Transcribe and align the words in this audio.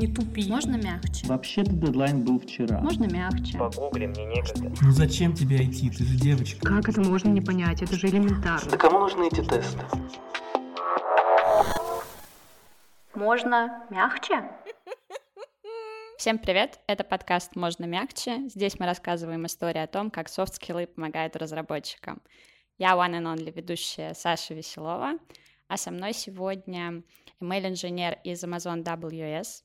Не 0.00 0.06
тупи. 0.06 0.48
Можно 0.48 0.76
мягче? 0.76 1.26
Вообще-то 1.26 1.72
дедлайн 1.72 2.24
был 2.24 2.40
вчера. 2.40 2.80
Можно 2.80 3.04
мягче? 3.04 3.58
Погугли, 3.58 4.06
мне 4.06 4.24
некогда. 4.24 4.72
Ну 4.80 4.92
зачем 4.92 5.34
тебе 5.34 5.62
идти? 5.62 5.90
Ты 5.90 6.04
же 6.04 6.16
девочка. 6.16 6.66
Как 6.66 6.88
это 6.88 7.02
можно 7.02 7.28
не 7.28 7.42
понять? 7.42 7.82
Это 7.82 7.94
же 7.96 8.06
элементарно. 8.06 8.70
Да 8.70 8.78
кому 8.78 9.00
нужны 9.00 9.26
эти 9.26 9.44
тесты? 9.44 9.78
Можно 13.14 13.84
мягче? 13.90 14.50
Всем 16.16 16.38
привет! 16.38 16.80
Это 16.86 17.04
подкаст 17.04 17.54
«Можно 17.54 17.84
мягче». 17.84 18.48
Здесь 18.48 18.78
мы 18.78 18.86
рассказываем 18.86 19.44
истории 19.44 19.82
о 19.82 19.86
том, 19.86 20.10
как 20.10 20.30
софт-скиллы 20.30 20.86
помогают 20.86 21.36
разработчикам. 21.36 22.22
Я 22.78 22.92
one 22.92 23.20
and 23.20 23.34
only 23.34 23.52
ведущая 23.54 24.14
Саша 24.14 24.54
Веселова, 24.54 25.18
а 25.68 25.76
со 25.76 25.90
мной 25.90 26.14
сегодня 26.14 27.02
email-инженер 27.42 28.18
из 28.24 28.42
Amazon 28.44 28.82
WS. 28.82 29.62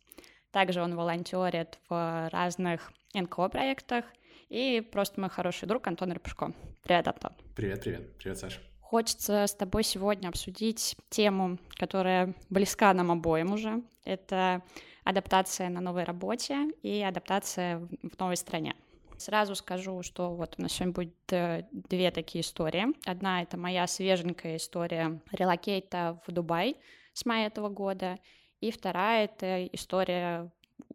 Также 0.55 0.82
он 0.82 0.95
волонтерит 0.95 1.80
в 1.90 2.30
разных 2.32 2.94
НКО-проектах. 3.13 4.05
И 4.48 4.80
просто 4.80 5.20
мой 5.20 5.30
хороший 5.30 5.68
друг 5.68 5.86
Антон 5.86 6.13
Репушко. 6.13 6.54
Привет, 6.82 7.09
Антон. 7.09 7.34
Привет, 7.58 7.84
привет. 7.84 8.18
Привет, 8.18 8.38
Саша. 8.38 8.62
Хочется 8.80 9.48
с 9.48 9.54
тобой 9.54 9.84
сегодня 9.84 10.30
обсудить 10.30 10.96
тему, 11.10 11.58
которая 11.77 12.34
близка 12.49 12.94
нам 12.94 13.12
обоим 13.12 13.52
уже. 13.52 13.84
Это 14.05 14.62
адаптация 15.04 15.68
на 15.68 15.82
новой 15.82 16.05
работе 16.05 16.72
и 16.84 17.02
адаптация 17.02 17.80
в 17.80 18.18
новой 18.18 18.38
стране. 18.38 18.77
Сразу 19.18 19.55
скажу, 19.55 20.04
что 20.04 20.34
вот 20.34 20.55
у 20.58 20.62
нас 20.62 20.72
сегодня 20.72 20.94
будет 20.94 21.34
э, 21.34 21.63
две 21.74 22.12
такие 22.12 22.44
истории. 22.44 22.85
Одна— 23.05 23.41
это 23.44 23.58
моя 23.58 23.88
свеженькая 23.88 24.55
история 24.55 25.20
релокейта 25.34 26.22
в 26.26 26.32
Дубай 26.32 26.77
с 27.12 27.26
мая 27.26 27.48
этого 27.48 27.68
года, 27.68 28.20
и 28.66 28.71
вторая— 28.71 29.26
это 29.26 29.66
история 29.68 30.49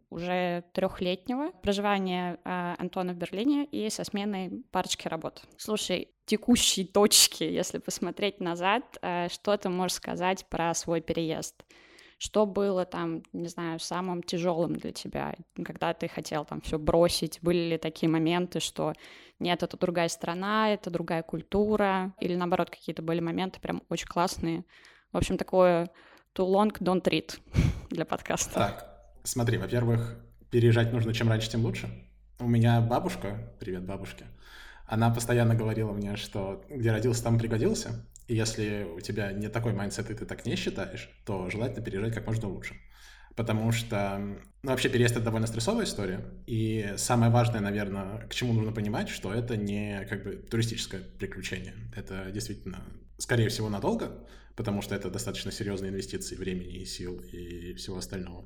уже 0.09 0.65
трехлетнего 0.73 1.51
проживания 1.63 2.37
э, 2.43 2.75
Антона 2.77 3.13
в 3.13 3.15
Берлине 3.15 3.63
и 3.63 3.89
со 3.89 4.03
сменой 4.03 4.63
парочки 4.71 5.07
работ. 5.07 5.41
Слушай, 5.55 6.09
текущие 6.25 6.85
точки, 6.85 7.45
если 7.45 7.77
посмотреть 7.77 8.41
назад, 8.41 8.83
э, 9.01 9.29
что 9.29 9.55
ты 9.55 9.69
можешь 9.69 9.95
сказать 9.95 10.45
про 10.49 10.73
свой 10.73 10.99
переезд? 10.99 11.63
Что 12.17 12.45
было 12.45 12.85
там, 12.85 13.23
не 13.31 13.47
знаю, 13.47 13.79
самым 13.79 14.21
тяжелым 14.21 14.75
для 14.75 14.91
тебя, 14.91 15.33
когда 15.63 15.93
ты 15.93 16.09
хотел 16.09 16.43
там 16.43 16.59
все 16.59 16.77
бросить? 16.77 17.39
Были 17.41 17.69
ли 17.69 17.77
такие 17.77 18.09
моменты, 18.09 18.59
что 18.59 18.93
нет, 19.39 19.63
это 19.63 19.77
другая 19.77 20.09
страна, 20.09 20.73
это 20.73 20.89
другая 20.89 21.23
культура, 21.23 22.13
или 22.19 22.35
наоборот 22.35 22.69
какие-то 22.69 23.01
были 23.01 23.21
моменты 23.21 23.61
прям 23.61 23.81
очень 23.87 24.07
классные? 24.07 24.65
В 25.13 25.17
общем, 25.17 25.37
такое 25.37 25.89
too 26.35 26.45
long, 26.45 26.71
don't 26.79 27.03
read 27.07 27.39
для 27.89 28.05
подкаста. 28.05 28.53
Так, 28.53 29.03
смотри, 29.23 29.57
во-первых, 29.57 30.17
переезжать 30.49 30.93
нужно 30.93 31.13
чем 31.13 31.29
раньше, 31.29 31.49
тем 31.49 31.65
лучше. 31.65 31.89
У 32.39 32.47
меня 32.47 32.81
бабушка, 32.81 33.53
привет 33.59 33.85
бабушке, 33.85 34.25
она 34.87 35.09
постоянно 35.09 35.55
говорила 35.55 35.91
мне, 35.91 36.15
что 36.15 36.65
где 36.69 36.91
родился, 36.91 37.23
там 37.23 37.37
пригодился. 37.37 38.05
И 38.27 38.35
если 38.35 38.83
у 38.83 38.99
тебя 38.99 39.31
не 39.31 39.49
такой 39.49 39.73
mindset, 39.73 40.09
и 40.09 40.13
ты 40.13 40.25
так 40.25 40.45
не 40.45 40.55
считаешь, 40.55 41.09
то 41.25 41.49
желательно 41.49 41.83
переезжать 41.83 42.13
как 42.13 42.25
можно 42.25 42.47
лучше. 42.49 42.75
Потому 43.35 43.71
что, 43.71 44.17
ну, 44.63 44.71
вообще 44.71 44.89
переезд— 44.89 45.15
это 45.15 45.25
довольно 45.25 45.47
стрессовая 45.47 45.85
история. 45.85 46.25
И 46.47 46.93
самое 46.97 47.31
важное, 47.31 47.61
наверное, 47.61 48.27
к 48.27 48.33
чему 48.33 48.53
нужно 48.53 48.73
понимать, 48.73 49.09
что 49.09 49.33
это 49.33 49.55
не 49.55 50.05
как 50.09 50.23
бы 50.23 50.33
туристическое 50.35 51.01
приключение. 51.01 51.75
Это 51.95 52.29
действительно, 52.31 52.83
скорее 53.17 53.47
всего, 53.47 53.69
надолго, 53.69 54.27
потому 54.61 54.83
что 54.83 54.93
это 54.93 55.09
достаточно 55.09 55.51
серьезные 55.51 55.89
инвестиции 55.89 56.35
времени 56.35 56.75
и 56.81 56.85
сил 56.85 57.19
и 57.33 57.73
всего 57.73 57.97
остального. 57.97 58.45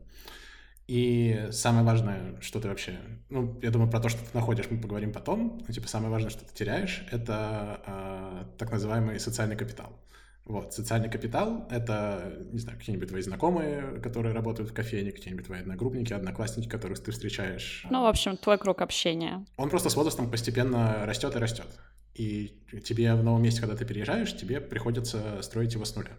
И 0.87 1.49
самое 1.51 1.85
важное, 1.85 2.39
что 2.39 2.61
ты 2.61 2.69
вообще... 2.69 2.97
Ну, 3.29 3.59
я 3.61 3.69
думаю, 3.69 3.91
про 3.91 3.99
то, 3.99 4.07
что 4.07 4.21
ты 4.21 4.29
находишь, 4.33 4.67
мы 4.69 4.79
поговорим 4.79 5.11
потом. 5.11 5.61
Но, 5.67 5.73
типа, 5.73 5.89
самое 5.89 6.09
важное, 6.09 6.29
что 6.29 6.45
ты 6.45 6.53
теряешь, 6.53 7.05
это 7.11 7.81
э, 7.85 8.57
так 8.57 8.71
называемый 8.71 9.19
социальный 9.19 9.57
капитал. 9.57 9.99
Вот, 10.45 10.73
социальный 10.73 11.09
капитал— 11.09 11.67
это, 11.69 12.37
не 12.53 12.59
знаю, 12.59 12.77
какие-нибудь 12.79 13.09
твои 13.09 13.21
знакомые, 13.21 13.99
которые 14.01 14.33
работают 14.33 14.69
в 14.69 14.73
кофейне, 14.73 15.11
какие-нибудь 15.11 15.47
твои 15.47 15.59
одногруппники, 15.59 16.13
одноклассники, 16.13 16.69
которых 16.69 17.03
ты 17.03 17.11
встречаешь. 17.11 17.85
Ну, 17.89 18.03
в 18.03 18.05
общем, 18.05 18.37
твой 18.37 18.57
круг 18.57 18.81
общения. 18.81 19.45
Он 19.57 19.69
просто 19.69 19.89
с 19.89 19.95
возрастом 19.97 20.31
постепенно 20.31 21.05
растет 21.05 21.35
и 21.35 21.39
растет. 21.39 21.67
И 22.15 22.57
тебе 22.83 23.13
в 23.13 23.23
новом 23.23 23.43
месте, 23.43 23.59
когда 23.61 23.75
ты 23.75 23.85
переезжаешь, 23.85 24.35
тебе 24.35 24.61
приходится 24.61 25.41
строить 25.41 25.73
его 25.73 25.83
с 25.83 25.95
нуля. 25.95 26.17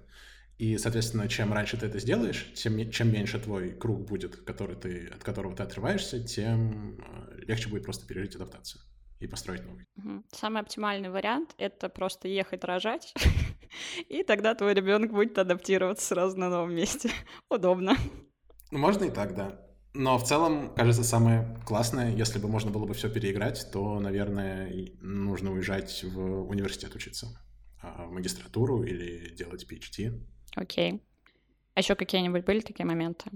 И, 0.59 0.79
соответственно, 0.79 1.29
чем 1.29 1.53
раньше 1.53 1.77
ты 1.77 1.87
это 1.87 1.99
сделаешь, 1.99 2.51
тем 2.55 2.91
чем 2.91 3.13
меньше 3.13 3.39
твой 3.39 3.73
круг 3.73 4.07
будет, 4.07 4.37
который 4.37 4.77
ты, 4.77 5.09
от 5.09 5.23
которого 5.23 5.55
ты 5.55 5.63
отрываешься, 5.63 6.23
тем 6.23 6.99
э, 6.99 7.41
легче 7.47 7.69
будет 7.69 7.85
просто 7.85 8.07
пережить 8.07 8.37
адаптацию 8.37 8.81
и 9.21 9.27
построить 9.27 9.63
новый. 9.65 9.85
Самый 10.33 10.63
оптимальный 10.63 11.11
вариант— 11.11 11.55
это 11.59 11.91
просто 11.91 12.29
ехать 12.29 12.65
рожать, 12.65 13.13
и 14.09 14.23
тогда 14.23 14.55
твой 14.55 14.73
ребенок 14.73 15.13
будет 15.13 15.39
адаптироваться 15.39 16.07
сразу 16.07 16.39
на 16.39 16.49
новом 16.49 16.75
месте. 16.75 17.11
Удобно. 17.51 17.95
Ну, 18.71 18.79
можно 18.79 19.05
и 19.05 19.11
так, 19.11 19.35
да. 19.35 19.66
Но 19.99 20.19
в 20.19 20.25
целом, 20.25 20.75
кажется, 20.75 21.05
самое 21.05 21.57
классное, 21.65 22.15
если 22.15 22.39
бы 22.39 22.49
можно 22.49 22.71
было 22.71 22.85
бы 22.85 22.93
все 22.93 23.09
переиграть, 23.09 23.71
то, 23.73 23.99
наверное, 23.99 24.71
нужно 25.01 25.53
уезжать 25.53 26.05
в 26.05 26.49
университет 26.51 26.95
учиться, 26.95 27.29
а, 27.83 28.05
в 28.05 28.13
магистратуру 28.13 28.83
или 28.83 29.35
делать 29.35 29.67
PhD. 29.69 30.23
Окей. 30.55 31.03
А 31.75 31.81
еще 31.81 31.95
какие-нибудь 31.95 32.45
были 32.45 32.61
такие 32.61 32.85
моменты? 32.85 33.31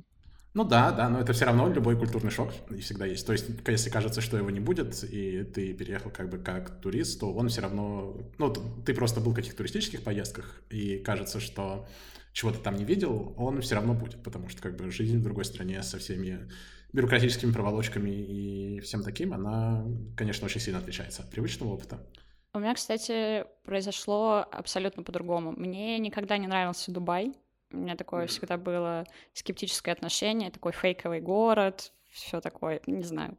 Ну 0.52 0.64
да, 0.64 0.90
да, 0.90 1.08
но 1.08 1.20
это 1.20 1.32
все 1.32 1.46
равно 1.46 1.68
любой 1.72 1.96
культурный 1.96 2.30
шок 2.30 2.52
и 2.70 2.80
всегда 2.80 3.06
есть. 3.06 3.26
То 3.26 3.32
есть, 3.32 3.46
если 3.66 3.88
кажется, 3.88 4.20
что 4.20 4.36
его 4.36 4.50
не 4.50 4.60
будет, 4.60 5.02
и 5.04 5.44
ты 5.44 5.72
переехал 5.72 6.10
как 6.10 6.28
бы 6.28 6.38
как 6.38 6.80
турист, 6.82 7.20
то 7.20 7.32
он 7.32 7.48
все 7.48 7.62
равно... 7.62 8.16
Ну, 8.36 8.52
ты 8.84 8.92
просто 8.92 9.20
был 9.20 9.32
в 9.32 9.36
каких-то 9.36 9.58
туристических 9.58 10.02
поездках, 10.02 10.62
и 10.68 10.98
кажется, 10.98 11.40
что 11.40 11.86
чего 12.32 12.52
ты 12.52 12.58
там 12.58 12.76
не 12.76 12.84
видел, 12.84 13.34
он 13.36 13.60
все 13.60 13.74
равно 13.74 13.94
будет, 13.94 14.22
потому 14.22 14.48
что 14.48 14.62
как 14.62 14.76
бы 14.76 14.90
жизнь 14.90 15.18
в 15.18 15.22
другой 15.22 15.44
стране 15.44 15.82
со 15.82 15.98
всеми 15.98 16.48
бюрократическими 16.92 17.52
проволочками 17.52 18.10
и 18.10 18.80
всем 18.80 19.02
таким, 19.02 19.32
она, 19.32 19.84
конечно, 20.16 20.46
очень 20.46 20.60
сильно 20.60 20.80
отличается 20.80 21.22
от 21.22 21.30
привычного 21.30 21.74
опыта. 21.74 22.04
У 22.52 22.58
меня, 22.58 22.74
кстати, 22.74 23.44
произошло 23.64 24.44
абсолютно 24.50 25.04
по-другому. 25.04 25.52
Мне 25.52 25.98
никогда 25.98 26.36
не 26.36 26.48
нравился 26.48 26.90
Дубай. 26.90 27.32
У 27.72 27.76
меня 27.76 27.94
такое 27.94 28.26
всегда 28.26 28.56
было 28.56 29.06
скептическое 29.32 29.94
отношение, 29.94 30.50
такой 30.50 30.72
фейковый 30.72 31.20
город, 31.20 31.92
все 32.08 32.40
такое, 32.40 32.80
не 32.86 33.04
знаю. 33.04 33.38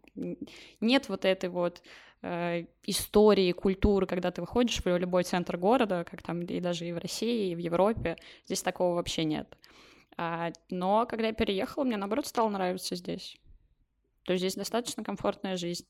Нет 0.80 1.10
вот 1.10 1.26
этой 1.26 1.50
вот 1.50 1.84
истории, 2.24 3.52
культуры, 3.52 4.06
когда 4.06 4.32
ты 4.32 4.42
выходишь 4.42 4.84
в 4.84 4.98
любой 4.98 5.24
центр 5.24 5.58
города, 5.58 6.06
как 6.10 6.22
там 6.22 6.42
и 6.42 6.60
даже 6.60 6.86
и 6.86 6.94
в 6.94 7.00
России, 7.00 7.52
и 7.52 7.56
в 7.56 7.60
Европе, 7.60 8.18
здесь 8.46 8.62
такого 8.62 8.96
вообще 8.96 9.24
нет. 9.24 9.58
А, 10.18 10.52
но 10.70 11.06
когда 11.08 11.28
я 11.28 11.34
переехала, 11.34 11.84
мне 11.84 11.98
наоборот 11.98 12.28
стало 12.28 12.50
нравиться 12.50 12.96
здесь. 12.96 13.38
То 14.24 14.34
есть 14.34 14.42
здесь 14.42 14.56
достаточно 14.56 15.04
комфортная 15.04 15.58
жизнь. 15.58 15.88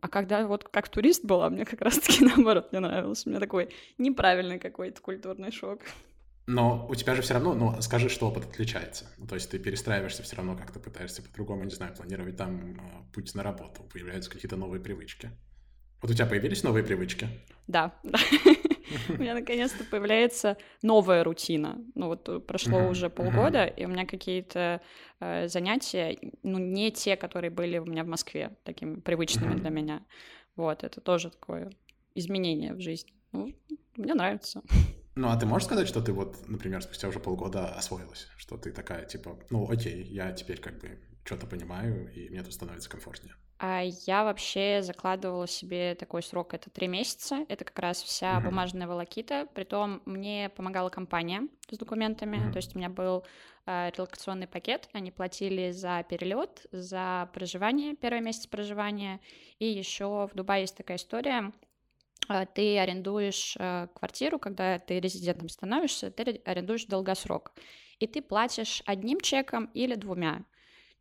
А 0.00 0.08
когда 0.08 0.46
вот 0.46 0.64
как 0.64 0.88
турист 0.88 1.24
была, 1.24 1.48
мне 1.48 1.64
как 1.64 1.80
раз-таки 1.80 2.24
наоборот 2.36 2.72
не 2.72 2.80
нравилось. 2.80 3.24
У 3.24 3.30
меня 3.30 3.40
такой 3.40 3.70
неправильный 3.98 4.58
какой-то 4.58 5.00
культурный 5.00 5.52
шок. 5.52 5.80
Но 6.46 6.86
у 6.88 6.94
тебя 6.94 7.14
же 7.16 7.22
все 7.22 7.34
равно, 7.34 7.54
ну, 7.54 7.82
скажи, 7.82 8.08
что 8.08 8.28
опыт 8.28 8.44
отличается. 8.44 9.06
То 9.28 9.34
есть 9.34 9.50
ты 9.50 9.58
перестраиваешься 9.58 10.22
все 10.22 10.36
равно, 10.36 10.56
как-то 10.56 10.78
пытаешься 10.78 11.22
по-другому, 11.22 11.64
не 11.64 11.74
знаю, 11.74 11.94
планировать 11.94 12.36
там 12.36 12.76
а, 12.78 13.12
путь 13.12 13.34
на 13.34 13.42
работу, 13.42 13.82
появляются 13.92 14.30
какие-то 14.30 14.56
новые 14.56 14.80
привычки. 14.80 15.30
Вот 16.00 16.10
у 16.10 16.14
тебя 16.14 16.26
появились 16.26 16.62
новые 16.62 16.84
привычки? 16.84 17.28
Да, 17.66 17.92
да. 18.04 18.18
У 19.08 19.14
меня 19.14 19.34
наконец-то 19.34 19.82
появляется 19.84 20.56
новая 20.82 21.24
рутина. 21.24 21.84
Ну 21.94 22.06
вот 22.06 22.28
э, 22.28 22.38
прошло 22.38 22.86
уже 22.86 23.10
полгода, 23.10 23.64
и 23.64 23.84
у 23.84 23.88
меня 23.88 24.06
какие-то 24.06 24.80
э, 25.18 25.48
занятия, 25.48 26.16
ну 26.44 26.58
не 26.58 26.92
те, 26.92 27.16
которые 27.16 27.50
были 27.50 27.78
у 27.78 27.84
меня 27.84 28.04
в 28.04 28.06
Москве, 28.06 28.56
такими 28.62 29.00
привычными 29.00 29.54
для 29.54 29.70
меня. 29.70 30.04
Вот, 30.54 30.84
это 30.84 31.00
тоже 31.00 31.30
такое 31.30 31.72
изменение 32.14 32.74
в 32.74 32.80
жизни. 32.80 33.12
Ну, 33.32 33.52
мне 33.96 34.14
нравится. 34.14 34.62
Ну, 35.16 35.30
а 35.30 35.36
ты 35.36 35.46
можешь 35.46 35.66
сказать, 35.66 35.88
что 35.88 36.02
ты 36.02 36.12
вот, 36.12 36.46
например, 36.46 36.82
спустя 36.82 37.08
уже 37.08 37.20
полгода 37.20 37.74
освоилась? 37.74 38.28
Что 38.36 38.58
ты 38.58 38.70
такая, 38.70 39.06
типа, 39.06 39.38
ну, 39.48 39.68
окей, 39.68 40.02
я 40.04 40.30
теперь 40.32 40.60
как 40.60 40.78
бы 40.78 40.98
что-то 41.24 41.46
понимаю, 41.46 42.12
и 42.12 42.28
мне 42.28 42.42
тут 42.42 42.52
становится 42.52 42.90
комфортнее? 42.90 43.34
А 43.58 43.82
я 44.06 44.24
вообще 44.24 44.82
закладывала 44.82 45.46
себе 45.46 45.94
такой 45.94 46.22
срок, 46.22 46.52
это 46.52 46.68
три 46.68 46.88
месяца, 46.88 47.46
это 47.48 47.64
как 47.64 47.78
раз 47.78 48.02
вся 48.02 48.36
mm-hmm. 48.36 48.44
бумажная 48.44 48.86
волокита, 48.86 49.48
притом 49.54 50.02
мне 50.04 50.50
помогала 50.50 50.90
компания 50.90 51.48
с 51.70 51.78
документами, 51.78 52.36
mm-hmm. 52.36 52.52
то 52.52 52.56
есть 52.58 52.76
у 52.76 52.78
меня 52.78 52.90
был 52.90 53.24
э, 53.64 53.90
релокационный 53.96 54.46
пакет, 54.46 54.90
они 54.92 55.10
платили 55.10 55.70
за 55.70 56.04
перелет, 56.06 56.66
за 56.70 57.30
проживание, 57.32 57.96
первый 57.96 58.20
месяц 58.20 58.46
проживания, 58.46 59.20
и 59.58 59.66
еще 59.66 60.28
в 60.30 60.36
Дубае 60.36 60.62
есть 60.62 60.76
такая 60.76 60.98
история, 60.98 61.50
ты 62.54 62.78
арендуешь 62.78 63.56
э, 63.58 63.88
квартиру, 63.94 64.38
когда 64.38 64.78
ты 64.78 65.00
резидентом 65.00 65.48
становишься, 65.48 66.10
ты 66.10 66.40
арендуешь 66.44 66.86
долгосрок. 66.86 67.52
и 67.98 68.06
ты 68.06 68.20
платишь 68.20 68.82
одним 68.84 69.20
чеком 69.20 69.70
или 69.72 69.94
двумя. 69.94 70.44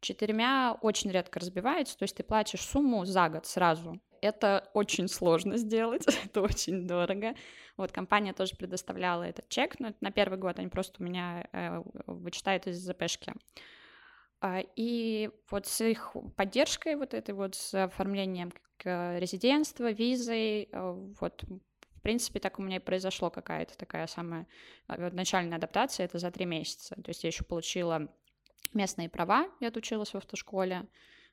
Четырьмя 0.02 0.78
очень 0.82 1.12
редко 1.12 1.40
разбивается, 1.40 1.98
то 1.98 2.04
есть 2.04 2.16
ты 2.16 2.24
платишь 2.24 2.62
сумму 2.62 3.06
за 3.06 3.28
год 3.28 3.46
сразу. 3.46 4.00
Это 4.22 4.70
очень 4.74 5.08
сложно 5.08 5.58
сделать, 5.58 6.06
это 6.26 6.42
очень 6.42 6.88
дорого. 6.88 7.36
Вот 7.78 7.92
компания 7.92 8.34
тоже 8.34 8.56
предоставляла 8.56 9.24
этот 9.24 9.50
чек, 9.50 9.80
но 9.80 9.94
на 10.02 10.12
первый 10.12 10.38
год 10.38 10.60
они 10.60 10.70
просто 10.70 11.02
у 11.02 11.04
меня 11.04 11.48
э, 11.52 11.82
вычитают 12.08 12.68
из 12.68 12.78
ЗПшки. 12.78 13.34
А, 14.46 14.62
и 14.76 15.32
вот 15.50 15.66
с 15.66 15.82
их 15.82 16.16
поддержкой, 16.36 16.98
вот 16.98 17.16
этой 17.16 17.34
вот 17.34 17.56
с 17.56 17.74
оформлением 17.74 18.54
резидентства, 18.84 19.92
визой, 19.92 20.70
э, 20.72 20.92
вот 21.20 21.44
в 21.46 22.02
принципе, 22.02 22.40
так 22.40 22.60
у 22.60 22.62
меня 22.62 22.76
и 22.76 22.80
произошло 22.80 23.32
какая-то 23.32 23.76
такая 23.76 24.06
самая 24.06 24.46
э, 24.88 25.10
начальная 25.10 25.58
адаптация, 25.58 26.06
это 26.06 26.20
за 26.20 26.30
три 26.30 26.46
месяца. 26.46 26.94
То 26.94 27.10
есть 27.10 27.24
я 27.24 27.30
еще 27.30 27.44
получила 27.44 28.08
местные 28.72 29.10
права, 29.10 29.50
я 29.62 29.70
отучилась 29.70 30.14
в 30.14 30.18
автошколе, 30.18 30.86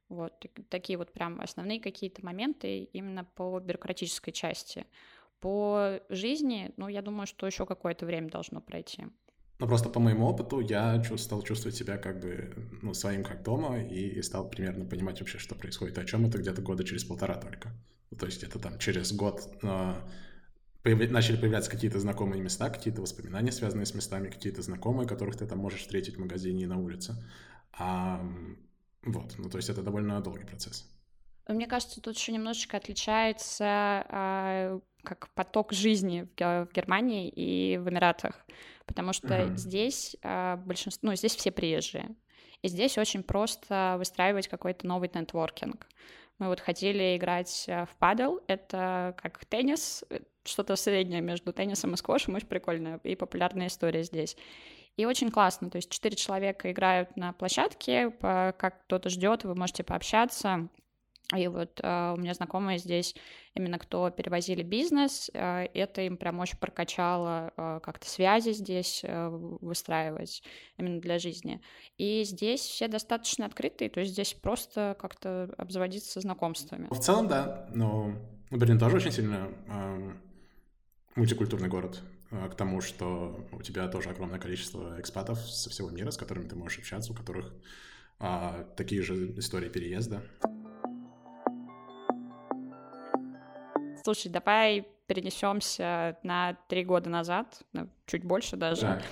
вот 0.08 0.46
такие 0.70 0.96
вот 0.96 1.12
прям 1.12 1.38
основные 1.42 1.80
какие-то 1.80 2.24
моменты 2.24 2.84
именно 2.84 3.24
по 3.24 3.60
бюрократической 3.60 4.32
части. 4.32 4.86
По 5.40 6.00
жизни, 6.08 6.72
ну, 6.78 6.88
я 6.88 7.02
думаю, 7.02 7.26
что 7.26 7.46
еще 7.46 7.66
какое-то 7.66 8.06
время 8.06 8.30
должно 8.30 8.62
пройти. 8.62 9.04
Ну, 9.62 9.68
просто 9.68 9.88
по 9.88 10.00
моему 10.00 10.26
опыту 10.26 10.58
я 10.58 11.00
стал 11.16 11.40
чувствовать 11.42 11.76
себя 11.76 11.96
как 11.96 12.18
бы, 12.18 12.52
ну, 12.82 12.94
своим 12.94 13.22
как 13.22 13.44
дома 13.44 13.80
и 13.80 14.20
стал 14.20 14.50
примерно 14.50 14.84
понимать 14.84 15.20
вообще, 15.20 15.38
что 15.38 15.54
происходит, 15.54 15.98
о 15.98 16.04
чем 16.04 16.26
это 16.26 16.38
где-то 16.38 16.62
года 16.62 16.82
через 16.82 17.04
полтора 17.04 17.36
только. 17.36 17.70
Ну, 18.10 18.16
то 18.16 18.26
есть 18.26 18.42
это 18.42 18.58
там 18.58 18.76
через 18.80 19.12
год 19.12 19.40
э, 19.62 19.94
появ... 20.82 21.10
начали 21.12 21.36
появляться 21.36 21.70
какие-то 21.70 22.00
знакомые 22.00 22.42
места, 22.42 22.70
какие-то 22.70 23.02
воспоминания, 23.02 23.52
связанные 23.52 23.86
с 23.86 23.94
местами, 23.94 24.30
какие-то 24.30 24.62
знакомые, 24.62 25.06
которых 25.06 25.36
ты 25.36 25.46
там 25.46 25.60
можешь 25.60 25.82
встретить 25.82 26.16
в 26.16 26.18
магазине 26.18 26.64
и 26.64 26.66
на 26.66 26.80
улице. 26.80 27.14
А, 27.78 28.20
вот, 29.04 29.34
ну, 29.38 29.48
то 29.48 29.58
есть 29.58 29.68
это 29.68 29.82
довольно 29.82 30.20
долгий 30.20 30.44
процесс. 30.44 30.90
Мне 31.46 31.68
кажется, 31.68 32.00
тут 32.00 32.16
еще 32.16 32.32
немножечко 32.32 32.78
отличается 32.78 33.64
а, 33.64 34.80
как 35.04 35.32
поток 35.34 35.72
жизни 35.72 36.28
в 36.36 36.68
Германии 36.74 37.28
и 37.28 37.78
в 37.78 37.88
Эмиратах 37.88 38.44
потому 38.86 39.12
что 39.12 39.28
uh-huh. 39.28 39.56
здесь 39.56 40.16
а, 40.22 40.56
большинство, 40.56 41.10
ну, 41.10 41.16
здесь 41.16 41.34
все 41.34 41.50
приезжие, 41.50 42.14
и 42.62 42.68
здесь 42.68 42.98
очень 42.98 43.22
просто 43.22 43.96
выстраивать 43.98 44.48
какой-то 44.48 44.86
новый 44.86 45.10
нетворкинг. 45.12 45.86
Мы 46.38 46.48
вот 46.48 46.60
хотели 46.60 47.16
играть 47.16 47.66
а, 47.68 47.86
в 47.86 47.96
падл, 47.96 48.38
это 48.46 49.14
как 49.18 49.44
теннис, 49.44 50.04
э, 50.10 50.20
что-то 50.44 50.76
среднее 50.76 51.20
между 51.20 51.52
теннисом 51.52 51.94
и 51.94 51.96
сквошем, 51.96 52.34
очень 52.34 52.48
прикольная 52.48 52.98
и 53.04 53.14
популярная 53.14 53.68
история 53.68 54.02
здесь. 54.02 54.36
И 54.96 55.06
очень 55.06 55.30
классно, 55.30 55.70
то 55.70 55.76
есть 55.76 55.90
четыре 55.90 56.16
человека 56.16 56.70
играют 56.70 57.16
на 57.16 57.32
площадке, 57.32 58.10
как 58.10 58.82
кто-то 58.84 59.08
ждет, 59.08 59.42
вы 59.44 59.54
можете 59.54 59.84
пообщаться, 59.84 60.68
и 61.36 61.46
вот 61.48 61.80
э, 61.82 62.14
у 62.16 62.20
меня 62.20 62.34
знакомые 62.34 62.78
здесь, 62.78 63.14
именно 63.54 63.78
кто 63.78 64.10
перевозили 64.10 64.62
бизнес, 64.62 65.30
э, 65.32 65.66
это 65.74 66.02
им 66.02 66.16
прям 66.16 66.38
очень 66.40 66.58
прокачало 66.58 67.52
э, 67.56 67.80
как-то 67.82 68.08
связи 68.08 68.52
здесь 68.52 69.00
э, 69.04 69.28
выстраивать 69.28 70.42
именно 70.76 71.00
для 71.00 71.18
жизни. 71.18 71.60
И 71.98 72.24
здесь 72.24 72.60
все 72.60 72.88
достаточно 72.88 73.46
открытые, 73.46 73.90
то 73.90 74.00
есть 74.00 74.12
здесь 74.12 74.34
просто 74.34 74.96
как-то 75.00 75.54
обзаводиться 75.58 76.20
знакомствами. 76.20 76.88
В 76.90 77.00
целом, 77.00 77.28
да, 77.28 77.68
но 77.72 78.12
Берлин 78.50 78.78
тоже 78.78 78.96
очень 78.96 79.12
сильно 79.12 79.48
э, 79.68 80.12
мультикультурный 81.14 81.68
город 81.68 82.02
э, 82.30 82.48
к 82.50 82.54
тому, 82.54 82.80
что 82.80 83.46
у 83.52 83.62
тебя 83.62 83.88
тоже 83.88 84.10
огромное 84.10 84.38
количество 84.38 85.00
экспатов 85.00 85.38
со 85.40 85.70
всего 85.70 85.90
мира, 85.90 86.10
с 86.10 86.16
которыми 86.16 86.48
ты 86.48 86.56
можешь 86.56 86.78
общаться, 86.78 87.12
у 87.12 87.16
которых 87.16 87.54
а, 88.18 88.64
такие 88.76 89.02
же 89.02 89.32
истории 89.38 89.68
переезда. 89.68 90.22
Слушай, 94.02 94.28
давай 94.30 94.86
перенесемся 95.06 96.18
на 96.22 96.54
три 96.68 96.84
года 96.84 97.10
назад, 97.10 97.62
чуть 98.06 98.24
больше 98.24 98.56
даже. 98.56 99.02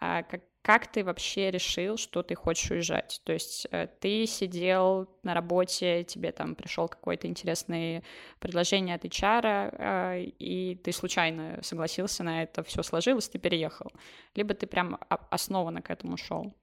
Да. 0.00 0.22
Как, 0.22 0.42
как 0.64 0.90
ты 0.90 1.04
вообще 1.04 1.50
решил, 1.50 1.98
что 1.98 2.22
ты 2.22 2.34
хочешь 2.34 2.70
уезжать? 2.70 3.20
То 3.24 3.34
есть 3.34 3.66
э, 3.70 3.86
ты 4.00 4.26
сидел 4.26 5.08
на 5.22 5.34
работе, 5.34 6.04
тебе 6.04 6.32
там 6.32 6.54
пришел 6.54 6.88
какое-то 6.88 7.26
интересное 7.26 8.02
предложение 8.38 8.96
от 8.96 9.04
HR, 9.04 9.42
а, 9.44 10.16
и 10.18 10.74
ты 10.76 10.92
случайно 10.92 11.58
согласился 11.62 12.22
на 12.22 12.42
это, 12.42 12.62
все 12.62 12.82
сложилось, 12.82 13.28
ты 13.28 13.38
переехал. 13.38 13.92
Либо 14.34 14.54
ты 14.54 14.66
прям 14.66 14.98
основанно 15.08 15.82
к 15.82 15.90
этому 15.90 16.16
шел? 16.16 16.54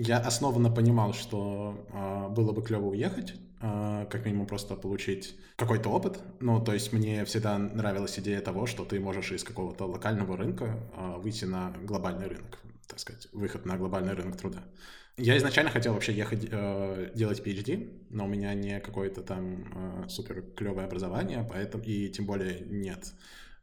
Я 0.00 0.18
основанно 0.18 0.70
понимал, 0.70 1.12
что 1.12 1.84
э, 1.92 2.28
было 2.28 2.52
бы 2.52 2.62
клево 2.62 2.86
уехать, 2.86 3.34
э, 3.60 4.06
как 4.08 4.24
минимум 4.24 4.46
просто 4.46 4.76
получить 4.76 5.34
какой-то 5.56 5.88
опыт. 5.88 6.20
Ну, 6.38 6.64
то 6.64 6.72
есть 6.72 6.92
мне 6.92 7.24
всегда 7.24 7.58
нравилась 7.58 8.16
идея 8.20 8.40
того, 8.40 8.66
что 8.66 8.84
ты 8.84 9.00
можешь 9.00 9.32
из 9.32 9.42
какого-то 9.42 9.86
локального 9.86 10.36
рынка 10.36 10.78
э, 10.96 11.14
выйти 11.18 11.46
на 11.46 11.72
глобальный 11.82 12.28
рынок, 12.28 12.60
так 12.86 13.00
сказать, 13.00 13.26
выход 13.32 13.66
на 13.66 13.76
глобальный 13.76 14.12
рынок 14.12 14.36
труда. 14.36 14.62
Я 15.16 15.36
изначально 15.36 15.72
хотел 15.72 15.94
вообще 15.94 16.12
ехать 16.12 16.46
э, 16.48 17.10
делать 17.16 17.40
PhD, 17.44 18.06
но 18.10 18.26
у 18.26 18.28
меня 18.28 18.54
не 18.54 18.78
какое-то 18.78 19.22
там 19.22 20.04
э, 20.04 20.08
супер 20.08 20.42
клевое 20.54 20.86
образование, 20.86 21.44
поэтому 21.50 21.82
и 21.82 22.08
тем 22.08 22.24
более 22.24 22.60
нет 22.60 23.14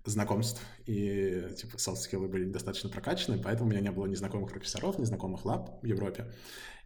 знакомств, 0.05 0.61
и 0.85 1.47
типа 1.57 1.77
soft 1.77 1.97
skill 1.97 2.22
ы 2.22 2.27
были 2.27 2.45
достаточно 2.45 2.89
прокачаны, 2.89 3.41
поэтому 3.41 3.69
у 3.69 3.71
меня 3.71 3.81
не 3.81 3.91
было 3.91 4.05
ни 4.05 4.15
знакомых 4.15 4.51
профессоров, 4.51 4.99
ни 4.99 5.03
знакомых 5.03 5.45
лаб 5.45 5.81
в 5.81 5.85
Европе. 5.85 6.25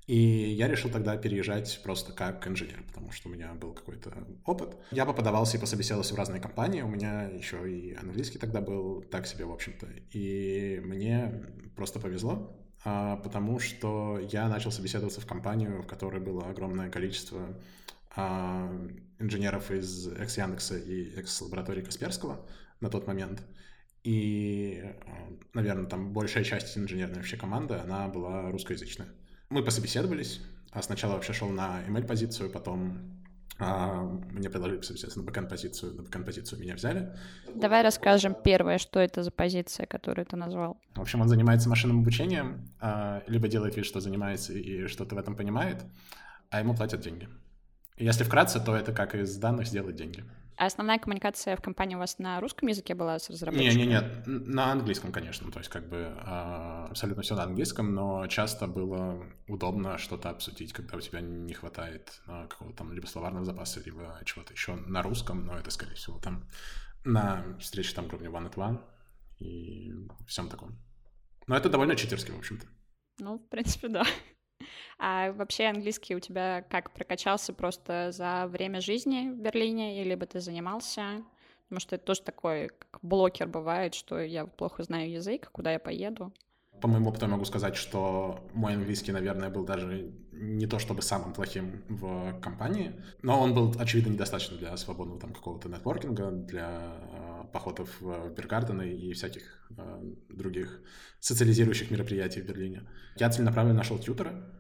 И 0.10 0.18
я 0.18 0.68
решил 0.68 0.90
тогда 0.90 1.18
переезжать 1.18 1.82
просто 1.84 2.14
как 2.14 2.48
инженер, 2.48 2.84
потому 2.88 3.12
что 3.12 3.30
у 3.30 3.32
меня 3.32 3.54
был 3.54 3.74
какой-то 3.74 4.12
опыт. 4.44 4.76
Я 4.90 5.06
поподавался 5.06 5.58
и 5.58 5.60
пособеседовался 5.60 6.16
в 6.16 6.18
разные 6.18 6.42
компании, 6.42 6.82
у 6.82 6.88
меня 6.88 7.26
еще 7.26 7.72
и 7.72 7.94
английский 7.94 8.40
тогда 8.40 8.60
был 8.60 9.04
так 9.04 9.28
себе, 9.28 9.46
в 9.46 9.52
общем-то. 9.52 9.88
И 10.12 10.82
мне 10.84 11.46
просто 11.76 12.00
повезло, 12.00 12.60
а, 12.84 13.18
потому 13.18 13.60
что 13.60 14.20
я 14.32 14.48
начал 14.48 14.72
собеседоваться 14.72 15.22
в 15.22 15.28
компанию, 15.28 15.84
в 15.84 15.86
которой 15.86 16.22
было 16.22 16.50
огромное 16.50 16.90
количество 16.90 17.56
а, 18.16 18.68
инженеров 19.20 19.70
из 19.70 20.08
экс-Яндекса 20.08 20.78
и 20.78 21.14
экс-лаборатории 21.20 21.84
Касперского, 21.84 22.48
на 22.82 22.90
тот 22.90 23.08
момент. 23.08 23.44
И, 24.04 24.82
э, 24.84 24.94
наверное, 25.54 25.86
там 25.86 26.14
большая 26.14 26.44
часть 26.44 26.78
инженерной 26.78 27.18
вообще 27.18 27.38
команды, 27.38 27.76
она 27.76 28.08
была 28.08 28.52
русскоязычная. 28.52 29.10
Мы 29.50 29.64
пособеседовались. 29.64 30.42
А 30.72 30.82
сначала 30.82 31.14
вообще 31.14 31.34
шел 31.34 31.50
на 31.50 31.82
email-позицию, 31.88 32.52
потом 32.52 33.20
а, 33.58 34.04
мне 34.32 34.50
предложили 34.50 34.78
пособеседоваться 34.78 35.20
на 35.20 35.26
бэкэнд-позицию, 35.26 35.96
на 35.96 36.04
бэкэнд-позицию 36.04 36.62
меня 36.62 36.76
взяли. 36.76 37.12
Давай 37.54 37.82
расскажем 37.82 38.36
первое, 38.36 38.78
что 38.78 39.00
это 39.00 39.24
за 39.24 39.32
позиция, 39.32 39.86
которую 39.86 40.26
ты 40.26 40.38
назвал. 40.38 40.80
В 40.96 41.02
общем, 41.02 41.22
он 41.22 41.28
занимается 41.28 41.68
машинным 41.70 42.00
обучением, 42.02 42.70
а, 42.80 43.24
либо 43.28 43.48
делает 43.48 43.76
вид, 43.76 43.86
что 43.86 44.00
занимается 44.00 44.54
и 44.54 44.88
что-то 44.88 45.16
в 45.16 45.18
этом 45.18 45.36
понимает, 45.36 45.84
а 46.52 46.60
ему 46.60 46.76
платят 46.76 47.02
деньги. 47.02 47.28
Если 47.98 48.24
вкратце, 48.24 48.62
то 48.62 48.76
это 48.76 48.94
как 48.94 49.14
из 49.16 49.36
данных 49.36 49.68
сделать 49.68 49.96
деньги. 49.96 50.24
А 50.60 50.66
основная 50.66 51.00
коммуникация 51.00 51.56
в 51.56 51.62
компании 51.62 51.96
у 51.96 52.00
вас 52.00 52.20
на 52.20 52.42
русском 52.42 52.68
языке 52.68 52.94
была 52.94 53.18
с 53.18 53.30
разработчиками? 53.30 53.80
Нет, 53.80 54.04
нет, 54.04 54.28
нет, 54.28 54.48
на 54.48 54.74
английском, 54.74 55.14
конечно. 55.14 55.50
То 55.54 55.60
есть 55.60 55.70
как 55.70 55.88
бы 55.88 56.14
а, 56.18 56.88
абсолютно 56.90 57.24
все 57.24 57.34
на 57.36 57.44
английском, 57.44 57.96
но 57.96 58.28
часто 58.28 58.68
было 58.68 59.26
удобно 59.48 59.98
что-то 59.98 60.30
обсудить, 60.30 60.74
когда 60.74 60.98
у 60.98 61.00
тебя 61.00 61.22
не 61.22 61.54
хватает 61.54 62.22
а, 62.28 62.48
какого-то 62.48 62.80
там 62.80 62.92
либо 62.92 63.06
словарного 63.06 63.46
запаса, 63.46 63.80
либо 63.86 64.20
чего-то 64.26 64.52
еще 64.52 64.76
на 64.76 65.02
русском, 65.02 65.46
но 65.46 65.58
это, 65.58 65.72
скорее 65.72 65.96
всего, 65.96 66.20
там 66.20 66.44
на 67.06 67.58
встрече 67.62 67.96
там 67.96 68.08
уровня 68.08 68.30
one 68.30 68.52
at 68.52 68.56
one 68.56 68.82
и 69.40 69.94
всем 70.28 70.50
таком. 70.50 70.78
Но 71.48 71.56
это 71.56 71.70
довольно 71.70 71.96
читерски, 71.96 72.32
в 72.32 72.38
общем-то. 72.38 72.68
Ну, 73.20 73.38
в 73.38 73.48
принципе, 73.48 73.88
да. 73.88 74.04
А 75.00 75.32
вообще 75.32 75.66
английский 75.68 76.16
у 76.16 76.20
тебя 76.20 76.66
как 76.70 76.92
прокачался 76.92 77.54
просто 77.54 78.12
за 78.12 78.48
время 78.48 78.82
жизни 78.82 79.30
в 79.30 79.38
Берлине, 79.38 80.02
или 80.02 80.14
бы 80.14 80.26
ты 80.26 80.42
занимался? 80.42 81.24
Потому 81.70 81.80
что 81.80 81.96
это 81.96 82.06
тоже 82.06 82.22
такой 82.22 82.68
как 82.68 83.00
блокер 83.02 83.48
бывает, 83.48 83.94
что 83.94 84.20
я 84.20 84.46
плохо 84.46 84.84
знаю 84.84 85.10
язык, 85.10 85.50
куда 85.52 85.72
я 85.72 85.80
поеду. 85.80 86.34
По 86.82 86.88
моему 86.88 87.10
опыту 87.10 87.28
могу 87.28 87.46
сказать, 87.46 87.76
что 87.76 88.50
мой 88.54 88.74
английский, 88.74 89.12
наверное, 89.12 89.50
был 89.50 89.66
даже 89.66 90.12
не 90.32 90.66
то 90.68 90.80
чтобы 90.80 91.02
самым 91.02 91.34
плохим 91.34 91.84
в 91.90 92.40
компании, 92.42 93.02
но 93.22 93.40
он 93.40 93.54
был, 93.54 93.76
очевидно, 93.78 94.12
недостаточно 94.12 94.58
для 94.58 94.76
свободного 94.78 95.20
там 95.20 95.34
какого-то 95.34 95.70
нетворкинга, 95.70 96.32
для 96.32 96.98
э, 97.12 97.44
походов 97.52 97.90
в 98.00 98.30
Бергардены 98.30 98.94
и 98.94 99.14
всяких 99.14 99.70
э, 99.78 100.02
других 100.30 100.82
социализирующих 101.20 101.92
мероприятий 101.92 102.42
в 102.42 102.46
Берлине. 102.46 102.84
Я 103.18 103.30
целенаправленно 103.30 103.80
нашел 103.80 104.00
тьютера, 104.00 104.59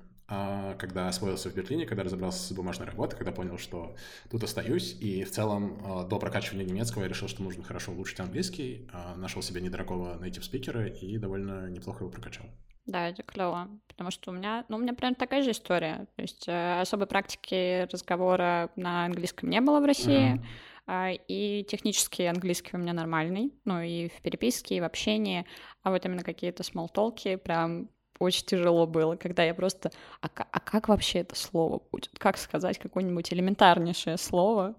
когда 0.77 1.07
освоился 1.07 1.50
в 1.50 1.55
Берлине, 1.55 1.86
когда 1.86 2.03
разобрался 2.03 2.39
с 2.39 2.51
бумажной 2.51 2.88
работой, 2.88 3.17
когда 3.17 3.31
понял, 3.31 3.57
что 3.57 3.95
тут 4.29 4.43
остаюсь, 4.43 4.95
и 5.00 5.24
в 5.24 5.31
целом 5.31 5.81
а, 5.83 6.03
до 6.03 6.19
прокачивания 6.19 6.65
немецкого 6.65 7.03
я 7.03 7.09
решил, 7.09 7.27
что 7.27 7.41
нужно 7.41 7.63
хорошо 7.63 7.91
улучшить 7.91 8.19
английский, 8.19 8.88
а, 8.93 9.15
нашел 9.15 9.41
себе 9.41 9.62
недорогого 9.62 10.19
native 10.24 10.43
спикера 10.43 10.88
и 10.88 11.17
довольно 11.17 11.69
неплохо 11.69 12.03
его 12.03 12.12
прокачал. 12.12 12.45
Да, 12.86 13.09
это 13.09 13.24
клево, 13.24 13.69
потому 13.88 14.12
что 14.12 14.31
у 14.31 14.33
меня, 14.33 14.65
ну, 14.67 14.77
у 14.77 14.79
меня 14.79 14.93
прям 14.93 15.15
такая 15.15 15.43
же 15.43 15.51
история. 15.51 16.07
То 16.15 16.21
есть 16.21 16.48
э, 16.48 16.81
особой 16.81 17.05
практики 17.05 17.88
разговора 17.91 18.71
на 18.75 19.05
английском 19.05 19.50
не 19.50 19.62
было 19.62 19.79
в 19.79 19.86
России, 19.86 20.41
uh-huh. 20.88 21.21
и 21.27 21.63
технический 21.65 22.25
английский 22.25 22.71
у 22.74 22.79
меня 22.79 22.93
нормальный, 22.93 23.53
ну, 23.63 23.79
и 23.81 24.09
в 24.09 24.21
переписке, 24.24 24.77
и 24.77 24.81
в 24.81 24.86
общении, 24.86 25.45
а 25.83 25.91
вот 25.91 26.03
именно 26.05 26.24
какие-то 26.24 26.63
смолтолки 26.63 27.36
прям 27.36 27.89
очень 28.20 28.46
тяжело 28.46 28.86
было, 28.86 29.16
когда 29.16 29.44
я 29.44 29.54
просто... 29.54 29.92
А, 30.22 30.28
а 30.28 30.60
как 30.60 30.90
вообще 30.90 31.20
это 31.20 31.36
слово 31.36 31.82
будет? 31.92 32.12
Как 32.20 32.38
сказать 32.38 32.78
какое-нибудь 32.78 33.34
элементарнейшее 33.34 34.18
слово? 34.18 34.76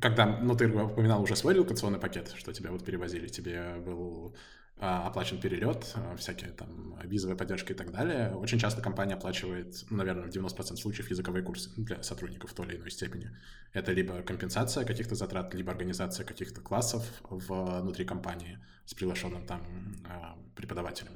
Когда, 0.00 0.26
ну, 0.26 0.56
ты 0.56 0.66
упоминал 0.68 1.22
уже 1.22 1.36
свой 1.36 1.54
релокационный 1.54 2.00
пакет, 2.00 2.34
что 2.36 2.52
тебя 2.52 2.72
вот 2.72 2.84
перевозили, 2.84 3.28
тебе 3.28 3.76
был 3.76 4.34
а, 4.78 5.06
оплачен 5.06 5.38
перелет, 5.40 5.92
а, 5.94 6.16
всякие 6.16 6.50
там 6.50 6.98
визовая 7.04 7.36
поддержка 7.36 7.72
и 7.72 7.76
так 7.76 7.92
далее. 7.92 8.34
Очень 8.34 8.58
часто 8.58 8.82
компания 8.82 9.14
оплачивает, 9.14 9.84
наверное, 9.90 10.24
в 10.24 10.30
90% 10.30 10.76
случаев 10.76 11.08
языковые 11.08 11.44
курсы 11.44 11.70
для 11.76 12.02
сотрудников 12.02 12.50
в 12.50 12.54
той 12.54 12.66
или 12.66 12.76
иной 12.78 12.90
степени. 12.90 13.30
Это 13.72 13.92
либо 13.92 14.22
компенсация 14.22 14.84
каких-то 14.84 15.14
затрат, 15.14 15.54
либо 15.54 15.70
организация 15.70 16.26
каких-то 16.26 16.60
классов 16.62 17.04
внутри 17.30 18.04
компании 18.04 18.58
с 18.84 18.94
приглашенным 18.94 19.46
там 19.46 19.62
а, 20.08 20.36
преподавателем. 20.56 21.12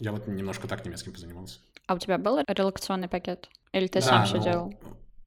Я 0.00 0.12
вот 0.12 0.26
немножко 0.26 0.66
так 0.66 0.84
немецким 0.84 1.12
позанимался. 1.12 1.60
А 1.86 1.94
у 1.94 1.98
тебя 1.98 2.18
был 2.18 2.40
релокационный 2.48 3.08
пакет? 3.08 3.48
Или 3.72 3.86
ты 3.86 4.00
да, 4.00 4.06
сам 4.06 4.26
все 4.26 4.40
делал? 4.40 4.74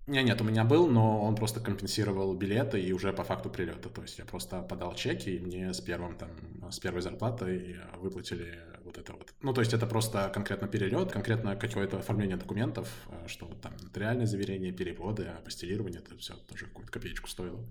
Не, 0.05 0.21
нет, 0.21 0.41
у 0.41 0.43
меня 0.43 0.65
был, 0.65 0.87
но 0.87 1.21
он 1.23 1.35
просто 1.35 1.61
компенсировал 1.61 2.33
билеты 2.33 2.81
и 2.81 2.91
уже 2.91 3.13
по 3.13 3.23
факту 3.23 3.49
прилета. 3.49 3.89
То 3.89 4.01
есть 4.01 4.19
я 4.19 4.25
просто 4.25 4.61
подал 4.61 4.95
чеки, 4.95 5.29
и 5.29 5.39
мне 5.39 5.73
с 5.73 5.79
первым 5.79 6.17
там, 6.17 6.29
с 6.71 6.79
первой 6.79 7.01
зарплатой 7.01 7.77
выплатили 8.01 8.59
вот 8.83 8.97
это 8.97 9.13
вот. 9.13 9.33
Ну, 9.41 9.53
то 9.53 9.61
есть 9.61 9.73
это 9.73 9.85
просто 9.87 10.29
конкретно 10.33 10.67
перелет, 10.67 11.11
конкретно 11.11 11.55
какое-то 11.55 11.99
оформление 11.99 12.35
документов, 12.35 12.89
э, 13.07 13.27
что 13.27 13.45
там 13.61 13.73
нотариальное 13.81 14.25
заверение, 14.25 14.73
переводы, 14.73 15.25
апостелирование, 15.27 16.01
это 16.01 16.17
все 16.17 16.33
тоже 16.49 16.65
какую-то 16.65 16.91
копеечку 16.91 17.29
стоило. 17.29 17.63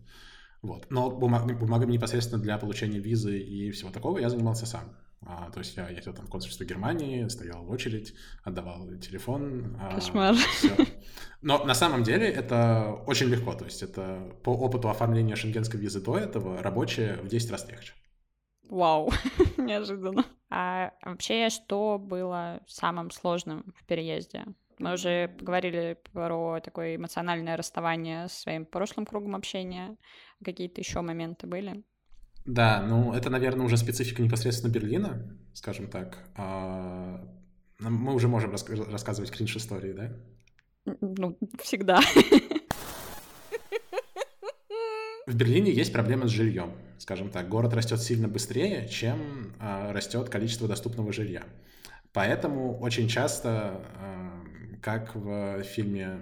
Вот. 0.62 0.86
Но 0.90 1.10
бумаг, 1.10 1.58
бумагами 1.58 1.92
непосредственно 1.92 2.42
для 2.42 2.56
получения 2.56 2.98
визы 2.98 3.38
и 3.38 3.70
всего 3.72 3.90
такого 3.90 4.18
я 4.18 4.30
занимался 4.30 4.64
сам. 4.64 4.96
А, 5.24 5.50
то 5.50 5.60
есть 5.60 5.76
я 5.76 5.88
ездил 5.88 6.14
там 6.14 6.26
в 6.26 6.30
консульство 6.30 6.64
Германии, 6.64 7.28
стоял 7.28 7.64
в 7.64 7.70
очередь, 7.70 8.14
отдавал 8.42 8.88
телефон. 8.98 9.76
А, 9.80 9.94
Кошмар. 9.94 10.34
А, 10.34 10.82
Но 11.42 11.64
на 11.64 11.74
самом 11.74 12.02
деле 12.02 12.28
это 12.28 12.98
очень 13.06 13.28
легко. 13.28 13.54
То 13.54 13.64
есть 13.64 13.82
это 13.82 14.36
по 14.42 14.50
опыту 14.50 14.88
оформления 14.88 15.36
шенгенской 15.36 15.78
визы 15.78 16.00
до 16.00 16.18
этого 16.18 16.62
рабочие 16.62 17.16
в 17.16 17.28
10 17.28 17.50
раз 17.50 17.68
легче. 17.68 17.92
Вау, 18.68 19.12
неожиданно. 19.56 20.24
А 20.50 20.92
вообще, 21.02 21.50
что 21.50 21.98
было 21.98 22.60
самым 22.66 23.10
сложным 23.10 23.72
в 23.76 23.84
переезде? 23.86 24.44
Мы 24.78 24.94
уже 24.94 25.28
поговорили 25.28 25.96
про 26.12 26.60
такое 26.60 26.96
эмоциональное 26.96 27.56
расставание 27.56 28.28
с 28.28 28.32
своим 28.32 28.66
прошлым 28.66 29.06
кругом 29.06 29.36
общения. 29.36 29.96
Какие-то 30.44 30.80
еще 30.80 31.00
моменты 31.02 31.46
были? 31.46 31.84
Да, 32.44 32.82
ну 32.82 33.12
это, 33.12 33.30
наверное, 33.30 33.66
уже 33.66 33.76
специфика 33.76 34.22
непосредственно 34.22 34.72
Берлина, 34.72 35.22
скажем 35.54 35.86
так. 35.88 36.18
А, 36.36 37.24
мы 37.78 38.14
уже 38.14 38.28
можем 38.28 38.50
рас- 38.50 38.68
рассказывать 38.68 39.30
кринж-истории, 39.30 39.92
да? 39.92 40.12
Ну, 41.00 41.38
всегда. 41.60 42.00
В 45.26 45.36
Берлине 45.36 45.70
есть 45.70 45.92
проблемы 45.92 46.26
с 46.26 46.32
жильем, 46.32 46.72
скажем 46.98 47.30
так. 47.30 47.48
Город 47.48 47.74
растет 47.74 48.02
сильно 48.02 48.26
быстрее, 48.26 48.88
чем 48.88 49.54
а, 49.60 49.92
растет 49.92 50.28
количество 50.28 50.66
доступного 50.66 51.12
жилья. 51.12 51.44
Поэтому 52.12 52.76
очень 52.80 53.06
часто, 53.08 53.80
а, 54.00 54.42
как 54.82 55.14
в 55.14 55.62
фильме 55.62 56.18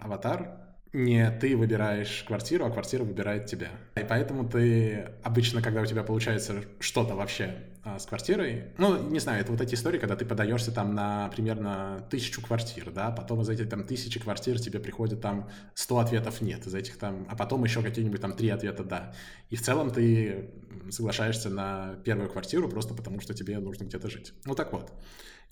«Аватар», 0.00 0.65
не 0.92 1.30
ты 1.30 1.56
выбираешь 1.56 2.24
квартиру, 2.26 2.64
а 2.64 2.70
квартира 2.70 3.04
выбирает 3.04 3.46
тебя. 3.46 3.68
И 3.96 4.04
поэтому 4.08 4.48
ты 4.48 5.10
обычно, 5.22 5.62
когда 5.62 5.82
у 5.82 5.86
тебя 5.86 6.02
получается 6.02 6.62
что-то 6.80 7.14
вообще 7.14 7.56
а, 7.84 7.98
с 7.98 8.06
квартирой, 8.06 8.72
ну, 8.78 9.10
не 9.10 9.18
знаю, 9.20 9.40
это 9.40 9.52
вот 9.52 9.60
эти 9.60 9.74
истории, 9.74 9.98
когда 9.98 10.16
ты 10.16 10.24
подаешься 10.24 10.72
там 10.72 10.94
на 10.94 11.28
примерно 11.28 12.06
тысячу 12.10 12.40
квартир, 12.40 12.90
да, 12.90 13.10
потом 13.10 13.42
из 13.42 13.48
этих 13.48 13.68
там 13.68 13.84
тысячи 13.84 14.18
квартир 14.18 14.58
тебе 14.58 14.80
приходит 14.80 15.20
там 15.20 15.50
100 15.74 15.98
ответов 15.98 16.40
нет, 16.40 16.66
из 16.66 16.74
этих 16.74 16.98
там, 16.98 17.26
а 17.30 17.36
потом 17.36 17.62
еще 17.64 17.82
какие-нибудь 17.82 18.20
там 18.20 18.32
три 18.32 18.48
ответа 18.48 18.82
да. 18.82 19.14
И 19.50 19.56
в 19.56 19.62
целом 19.62 19.90
ты 19.90 20.50
соглашаешься 20.90 21.50
на 21.50 21.96
первую 22.04 22.30
квартиру 22.30 22.68
просто 22.68 22.94
потому, 22.94 23.20
что 23.20 23.34
тебе 23.34 23.58
нужно 23.58 23.84
где-то 23.84 24.08
жить. 24.08 24.32
Ну 24.44 24.54
так 24.54 24.72
вот. 24.72 24.92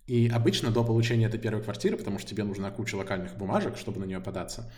И 0.07 0.29
обычно 0.29 0.71
до 0.71 0.85
получения 0.85 1.27
этой 1.27 1.41
первой 1.41 1.63
квартиры, 1.63 1.97
потому 1.97 2.19
что 2.19 2.29
тебе 2.29 2.45
нужна 2.45 2.71
куча 2.71 2.95
локальных 2.95 3.37
бумажек, 3.37 3.79
чтобы 3.79 4.01
на 4.01 4.05
нее 4.05 4.21
податься, 4.21 4.71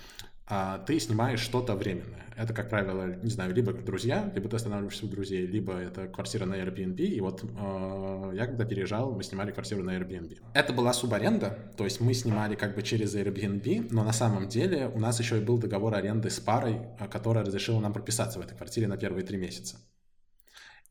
а 0.47 0.79
ты 0.79 1.01
снимаешь 1.01 1.41
что-то 1.41 1.75
временное. 1.75 2.25
Это, 2.37 2.53
как 2.53 2.69
правило, 2.69 3.17
не 3.23 3.31
знаю, 3.31 3.55
либо 3.55 3.73
друзья, 3.73 4.31
либо 4.35 4.49
ты 4.49 4.57
останавливаешься 4.57 5.07
у 5.07 5.09
друзей, 5.09 5.47
либо 5.47 5.73
это 5.73 6.07
квартира 6.07 6.45
на 6.45 6.55
Airbnb. 6.55 6.97
И 6.97 7.21
вот 7.21 7.43
э, 7.43 8.33
я 8.35 8.47
когда 8.47 8.65
переезжал, 8.67 9.13
мы 9.13 9.25
снимали 9.25 9.51
квартиру 9.51 9.83
на 9.83 9.97
Airbnb. 9.97 10.39
Это 10.53 10.73
была 10.73 10.93
субаренда, 10.93 11.73
то 11.77 11.85
есть 11.85 12.01
мы 12.01 12.13
снимали 12.13 12.55
как 12.55 12.75
бы 12.77 12.83
через 12.83 13.17
Airbnb, 13.17 13.89
но 13.91 14.05
на 14.05 14.13
самом 14.13 14.49
деле 14.49 14.89
у 14.89 15.01
нас 15.01 15.19
еще 15.19 15.39
и 15.39 15.41
был 15.41 15.57
договор 15.57 15.95
аренды 15.95 16.29
с 16.29 16.39
парой, 16.39 16.81
а, 16.99 17.09
которая 17.09 17.45
разрешила 17.45 17.81
нам 17.81 17.95
прописаться 17.95 18.39
в 18.39 18.43
этой 18.43 18.57
квартире 18.57 18.87
на 18.87 18.99
первые 18.99 19.25
три 19.25 19.39
месяца. 19.39 19.79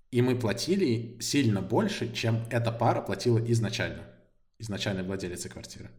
И 0.10 0.22
мы 0.22 0.36
платили 0.36 1.18
сильно 1.22 1.62
больше, 1.62 2.12
чем 2.12 2.44
эта 2.50 2.72
пара 2.72 3.02
платила 3.02 3.38
изначально, 3.52 4.04
изначальной 4.58 5.04
владелице 5.04 5.48
квартиры. 5.48 5.92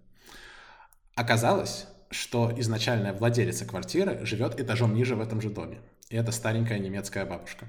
Оказалось, 1.15 1.87
что 2.11 2.53
изначальная 2.57 3.13
владелица 3.13 3.65
квартиры 3.65 4.25
живет 4.25 4.61
этажом 4.61 4.95
ниже 4.95 5.17
в 5.17 5.21
этом 5.21 5.41
же 5.41 5.51
доме. 5.51 5.79
И 6.09 6.17
это 6.17 6.33
старенькая 6.33 6.79
немецкая 6.79 7.27
бабушка. 7.27 7.67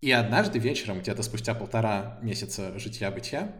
И 0.00 0.10
однажды 0.10 0.58
вечером, 0.58 1.00
где-то 1.00 1.22
спустя 1.22 1.54
полтора 1.54 2.18
месяца 2.22 2.76
житья-бытия, 2.78 3.54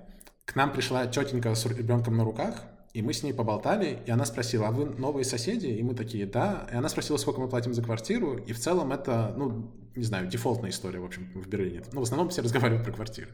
к 0.45 0.57
нам 0.57 0.73
пришла 0.73 1.07
тетенька 1.07 1.55
с 1.55 1.65
ребенком 1.67 2.17
на 2.17 2.25
руках, 2.25 2.65
и 2.93 3.01
мы 3.01 3.15
с 3.15 3.23
ней 3.23 3.33
поболтали, 3.33 4.01
и 4.05 4.11
она 4.11 4.27
спросила, 4.27 4.69
а 4.69 4.71
вы 4.71 4.85
новые 4.85 5.25
соседи? 5.25 5.67
И 5.67 5.83
мы 5.83 5.95
такие, 5.95 6.27
да. 6.27 6.69
И 6.71 6.75
она 6.75 6.89
спросила, 6.89 7.17
сколько 7.17 7.41
мы 7.41 7.49
платим 7.49 7.73
за 7.73 7.83
квартиру, 7.83 8.37
и 8.37 8.53
в 8.53 8.59
целом 8.59 8.93
это, 8.93 9.33
ну, 9.37 9.73
не 9.95 10.05
знаю, 10.05 10.27
дефолтная 10.27 10.71
история, 10.71 10.99
в 10.99 11.05
общем, 11.05 11.31
в 11.35 11.47
Берлине. 11.49 11.85
Ну, 11.93 12.01
в 12.01 12.03
основном 12.03 12.29
все 12.29 12.43
разговаривают 12.43 12.85
про 12.85 12.93
квартиры. 12.93 13.31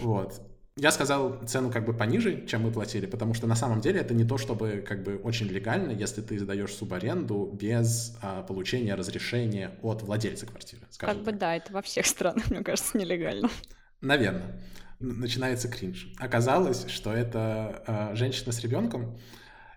Вот. 0.00 0.42
Я 0.76 0.92
сказал 0.92 1.40
цену 1.46 1.70
как 1.70 1.84
бы 1.84 1.92
пониже, 1.92 2.46
чем 2.46 2.62
мы 2.62 2.70
платили, 2.70 3.06
потому 3.06 3.34
что 3.34 3.46
на 3.46 3.56
самом 3.56 3.80
деле 3.80 4.00
это 4.00 4.14
не 4.14 4.24
то, 4.24 4.38
чтобы 4.38 4.84
как 4.86 5.02
бы 5.02 5.16
очень 5.16 5.46
легально, 5.46 5.90
если 5.90 6.22
ты 6.22 6.38
сдаешь 6.38 6.72
субаренду 6.72 7.50
без 7.52 8.16
а, 8.22 8.42
получения 8.42 8.94
разрешения 8.94 9.72
от 9.82 10.02
владельца 10.02 10.46
квартиры. 10.46 10.82
Как 10.96 11.14
так. 11.14 11.22
бы 11.22 11.32
да, 11.32 11.56
это 11.56 11.72
во 11.72 11.82
всех 11.82 12.06
странах, 12.06 12.50
мне 12.50 12.62
кажется, 12.62 12.96
нелегально. 12.96 13.50
Наверное. 14.00 14.60
Начинается 15.00 15.68
кринж. 15.68 16.12
Оказалось, 16.18 16.86
что 16.88 17.12
это 17.12 17.82
а, 17.86 18.14
женщина 18.14 18.52
с 18.52 18.60
ребенком, 18.60 19.18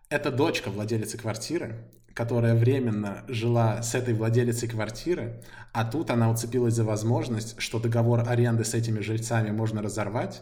это 0.09 0.31
дочка 0.31 0.69
владелицы 0.69 1.17
квартиры, 1.17 1.89
которая 2.13 2.55
временно 2.55 3.23
жила 3.27 3.81
с 3.81 3.95
этой 3.95 4.13
владелицей 4.13 4.69
квартиры, 4.69 5.41
а 5.71 5.85
тут 5.85 6.11
она 6.11 6.29
уцепилась 6.29 6.75
за 6.75 6.83
возможность, 6.83 7.59
что 7.59 7.79
договор 7.79 8.27
аренды 8.27 8.63
с 8.63 8.73
этими 8.73 8.99
жильцами 8.99 9.49
можно 9.51 9.81
разорвать, 9.81 10.41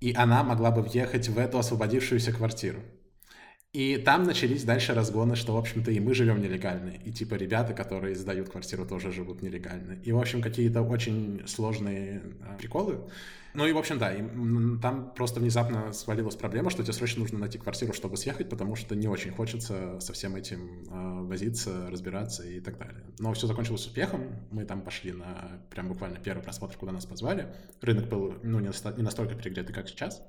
и 0.00 0.14
она 0.14 0.42
могла 0.42 0.70
бы 0.70 0.82
въехать 0.82 1.28
в 1.28 1.38
эту 1.38 1.58
освободившуюся 1.58 2.32
квартиру. 2.32 2.80
И 3.72 3.98
там 3.98 4.24
начались 4.24 4.64
дальше 4.64 4.94
разгоны, 4.94 5.36
что, 5.36 5.54
в 5.54 5.56
общем-то, 5.56 5.92
и 5.92 6.00
мы 6.00 6.12
живем 6.12 6.42
нелегально, 6.42 6.90
и 6.90 7.12
типа 7.12 7.34
ребята, 7.34 7.72
которые 7.72 8.16
сдают 8.16 8.48
квартиру, 8.48 8.84
тоже 8.84 9.12
живут 9.12 9.42
нелегально. 9.42 9.92
И, 10.02 10.10
в 10.10 10.18
общем, 10.18 10.42
какие-то 10.42 10.82
очень 10.82 11.42
сложные 11.46 12.20
а, 12.42 12.56
приколы. 12.56 12.98
Ну 13.52 13.66
и, 13.66 13.72
в 13.72 13.78
общем, 13.78 13.98
да, 13.98 14.14
и 14.14 14.22
там 14.80 15.12
просто 15.14 15.40
внезапно 15.40 15.92
свалилась 15.92 16.36
проблема, 16.36 16.70
что 16.70 16.82
тебе 16.82 16.92
срочно 16.92 17.20
нужно 17.20 17.38
найти 17.38 17.58
квартиру, 17.58 17.92
чтобы 17.92 18.16
съехать, 18.16 18.48
потому 18.48 18.76
что 18.76 18.94
не 18.94 19.08
очень 19.08 19.32
хочется 19.32 19.98
со 20.00 20.12
всем 20.12 20.36
этим 20.36 20.84
э, 20.88 21.26
возиться, 21.26 21.90
разбираться 21.90 22.46
и 22.46 22.60
так 22.60 22.78
далее. 22.78 23.04
Но 23.18 23.32
все 23.32 23.46
закончилось 23.46 23.86
успехом. 23.86 24.36
Мы 24.50 24.64
там 24.64 24.82
пошли 24.82 25.12
на 25.12 25.62
прям 25.70 25.88
буквально 25.88 26.18
первый 26.18 26.42
просмотр, 26.42 26.76
куда 26.76 26.92
нас 26.92 27.06
позвали. 27.06 27.52
Рынок 27.80 28.08
был 28.08 28.34
ну, 28.42 28.60
не 28.60 29.02
настолько 29.02 29.34
перегретый, 29.34 29.74
как 29.74 29.88
сейчас. 29.88 30.22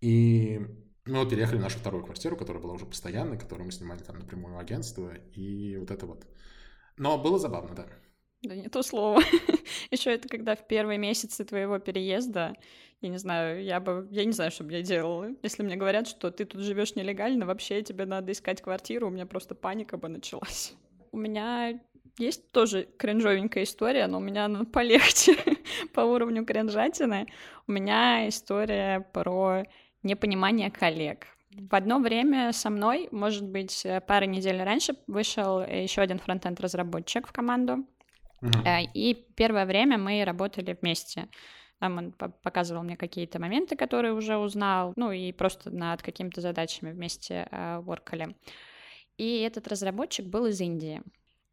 И 0.00 0.60
мы 1.06 1.18
вот 1.18 1.30
переехали 1.30 1.58
в 1.58 1.62
нашу 1.62 1.78
вторую 1.78 2.04
квартиру, 2.04 2.36
которая 2.36 2.62
была 2.62 2.74
уже 2.74 2.86
постоянной, 2.86 3.38
которую 3.38 3.66
мы 3.66 3.72
снимали 3.72 4.00
там 4.00 4.18
напрямую 4.18 4.58
агентство, 4.58 5.12
и 5.34 5.76
вот 5.76 5.90
это 5.90 6.06
вот. 6.06 6.26
Но 6.96 7.16
было 7.18 7.38
забавно, 7.38 7.74
да. 7.74 7.86
Да 8.42 8.54
не 8.54 8.68
то 8.68 8.82
слово. 8.82 9.20
Еще 9.90 10.12
это 10.12 10.28
когда 10.28 10.56
в 10.56 10.66
первые 10.66 10.98
месяцы 10.98 11.44
твоего 11.44 11.78
переезда, 11.78 12.54
я 13.02 13.08
не 13.08 13.18
знаю, 13.18 13.62
я 13.62 13.80
бы, 13.80 14.08
я 14.10 14.24
не 14.24 14.32
знаю, 14.32 14.50
что 14.50 14.64
бы 14.64 14.72
я 14.72 14.82
делала. 14.82 15.28
Если 15.42 15.62
мне 15.62 15.76
говорят, 15.76 16.08
что 16.08 16.30
ты 16.30 16.46
тут 16.46 16.62
живешь 16.62 16.94
нелегально, 16.94 17.44
вообще 17.44 17.82
тебе 17.82 18.06
надо 18.06 18.32
искать 18.32 18.62
квартиру, 18.62 19.08
у 19.08 19.10
меня 19.10 19.26
просто 19.26 19.54
паника 19.54 19.98
бы 19.98 20.08
началась. 20.08 20.74
У 21.12 21.18
меня 21.18 21.78
есть 22.18 22.50
тоже 22.50 22.88
кринжовенькая 22.96 23.64
история, 23.64 24.06
но 24.06 24.18
у 24.18 24.20
меня 24.20 24.46
она 24.46 24.64
полегче 24.72 25.36
по 25.92 26.00
уровню 26.00 26.44
кринжатины. 26.44 27.26
У 27.66 27.72
меня 27.72 28.26
история 28.28 29.00
про 29.12 29.64
непонимание 30.02 30.70
коллег. 30.70 31.26
В 31.50 31.74
одно 31.74 31.98
время 31.98 32.52
со 32.52 32.70
мной, 32.70 33.08
может 33.10 33.44
быть, 33.44 33.86
пару 34.06 34.26
недель 34.26 34.62
раньше 34.62 34.94
вышел 35.08 35.60
еще 35.60 36.00
один 36.00 36.18
фронтенд 36.18 36.60
разработчик 36.60 37.26
в 37.26 37.32
команду, 37.32 37.84
uh-huh. 38.42 38.90
и 38.94 39.14
первое 39.36 39.66
время 39.66 39.98
мы 39.98 40.24
работали 40.24 40.76
вместе. 40.80 41.28
Там 41.78 41.96
он 41.96 42.12
показывал 42.12 42.82
мне 42.82 42.96
какие-то 42.96 43.40
моменты, 43.40 43.74
которые 43.74 44.12
уже 44.12 44.36
узнал, 44.36 44.92
ну 44.96 45.12
и 45.12 45.32
просто 45.32 45.70
над 45.70 46.02
какими-то 46.02 46.40
задачами 46.42 46.92
вместе 46.92 47.48
э, 47.50 47.80
воркали. 47.80 48.36
И 49.16 49.40
этот 49.40 49.66
разработчик 49.68 50.26
был 50.26 50.46
из 50.46 50.60
Индии. 50.60 51.02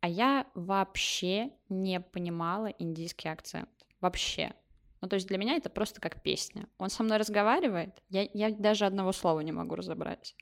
А 0.02 0.10
я 0.10 0.46
вообще 0.54 1.52
не 1.70 2.00
понимала 2.00 2.68
индийский 2.68 3.30
акцент. 3.30 3.70
Вообще. 4.02 4.54
Ну, 5.02 5.08
то 5.08 5.16
есть 5.16 5.28
для 5.28 5.38
меня 5.38 5.56
это 5.56 5.70
просто 5.70 6.02
как 6.02 6.22
песня. 6.22 6.68
Он 6.78 6.90
со 6.90 7.04
мной 7.04 7.18
разговаривает, 7.18 8.02
я, 8.10 8.28
я 8.34 8.52
даже 8.52 8.86
одного 8.86 9.12
слова 9.12 9.40
не 9.42 9.52
могу 9.52 9.76
разобрать. 9.76 10.36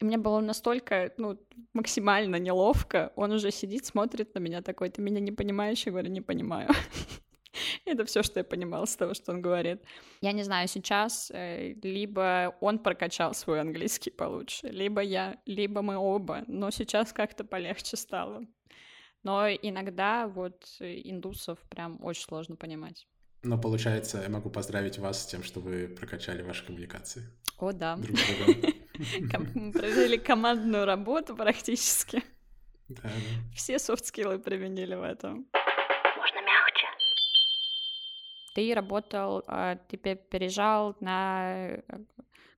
И 0.00 0.04
мне 0.04 0.18
было 0.18 0.40
настолько, 0.40 1.12
ну, 1.18 1.38
максимально 1.72 2.36
неловко. 2.36 3.12
Он 3.16 3.32
уже 3.32 3.50
сидит, 3.50 3.86
смотрит 3.86 4.34
на 4.34 4.40
меня 4.40 4.60
такой, 4.60 4.90
ты 4.90 5.02
меня 5.02 5.20
не 5.20 5.32
понимаешь? 5.32 5.86
Я 5.86 5.92
говорю, 5.92 6.10
не 6.10 6.20
понимаю. 6.20 6.68
Это 7.84 8.04
все, 8.04 8.22
что 8.22 8.40
я 8.40 8.44
понимала 8.44 8.86
с 8.86 8.96
того, 8.96 9.14
что 9.14 9.32
он 9.32 9.40
говорит. 9.40 9.82
Я 10.20 10.32
не 10.32 10.42
знаю, 10.42 10.68
сейчас 10.68 11.30
э, 11.32 11.74
либо 11.82 12.56
он 12.60 12.78
прокачал 12.78 13.34
свой 13.34 13.60
английский 13.60 14.10
получше, 14.10 14.68
либо 14.68 15.00
я, 15.00 15.38
либо 15.46 15.82
мы 15.82 15.96
оба, 15.96 16.42
но 16.48 16.70
сейчас 16.70 17.12
как-то 17.12 17.44
полегче 17.44 17.96
стало. 17.96 18.44
Но 19.22 19.48
иногда 19.48 20.26
вот 20.26 20.76
индусов 20.80 21.58
прям 21.70 22.02
очень 22.04 22.24
сложно 22.24 22.56
понимать. 22.56 23.06
Но 23.42 23.58
получается, 23.58 24.22
я 24.22 24.28
могу 24.28 24.50
поздравить 24.50 24.98
вас 24.98 25.22
с 25.22 25.26
тем, 25.26 25.42
что 25.42 25.60
вы 25.60 25.88
прокачали 25.88 26.42
ваши 26.42 26.64
коммуникации. 26.64 27.24
О, 27.58 27.72
да. 27.72 27.96
Друг 27.96 28.18
Провели 29.72 30.18
командную 30.18 30.84
работу 30.84 31.36
практически. 31.36 32.22
Да, 32.88 33.10
Все 33.54 33.78
софт-скиллы 33.78 34.38
применили 34.38 34.94
в 34.94 35.02
этом. 35.02 35.46
Ты 38.54 38.72
работал, 38.74 39.42
а, 39.46 39.76
ты 39.88 39.98
переезжал 39.98 40.96
на 41.00 41.82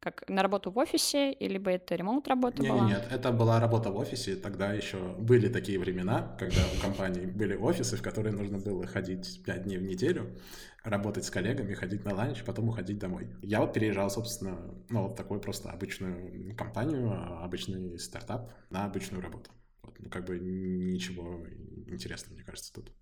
как 0.06 0.28
на 0.28 0.40
работу 0.40 0.70
в 0.70 0.78
офисе, 0.78 1.32
или 1.32 1.54
либо 1.54 1.72
это 1.72 1.96
ремонт 1.96 2.28
работа 2.28 2.62
нет, 2.62 2.72
была? 2.72 2.88
Нет, 2.88 3.08
это 3.10 3.32
была 3.32 3.58
работа 3.58 3.90
в 3.90 3.96
офисе. 3.96 4.36
Тогда 4.36 4.72
еще 4.72 4.98
были 5.18 5.48
такие 5.48 5.80
времена, 5.80 6.36
когда 6.38 6.60
у 6.76 6.80
компании 6.80 7.26
были 7.26 7.56
офисы, 7.56 7.96
в 7.96 8.02
которые 8.02 8.32
нужно 8.32 8.58
было 8.58 8.86
ходить 8.86 9.42
5 9.44 9.64
дней 9.64 9.78
в 9.78 9.82
неделю, 9.82 10.38
работать 10.84 11.24
с 11.24 11.30
коллегами, 11.30 11.74
ходить 11.74 12.04
на 12.04 12.14
ланч, 12.14 12.44
потом 12.44 12.68
уходить 12.68 12.98
домой. 12.98 13.26
Я 13.42 13.60
вот 13.60 13.72
переезжал, 13.72 14.08
собственно, 14.08 14.56
ну, 14.90 15.08
в 15.08 15.16
такую 15.16 15.40
просто 15.40 15.70
обычную 15.70 16.54
компанию, 16.56 17.42
обычный 17.42 17.98
стартап 17.98 18.52
на 18.70 18.84
обычную 18.84 19.20
работу. 19.20 19.50
Вот, 19.82 19.98
ну, 19.98 20.08
как 20.08 20.24
бы 20.24 20.38
ничего 20.38 21.44
интересного, 21.88 22.34
мне 22.36 22.44
кажется, 22.44 22.72
тут. 22.72 22.92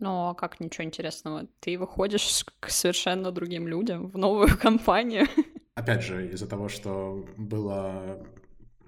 Ну, 0.00 0.30
а 0.30 0.34
как 0.34 0.60
ничего 0.60 0.84
интересного? 0.84 1.46
Ты 1.60 1.78
выходишь 1.78 2.44
к 2.58 2.70
совершенно 2.70 3.30
другим 3.30 3.68
людям 3.68 4.08
в 4.08 4.18
новую 4.18 4.56
компанию. 4.60 5.26
Опять 5.74 6.02
же, 6.02 6.28
из-за 6.32 6.46
того, 6.46 6.68
что 6.68 7.24
было 7.36 8.26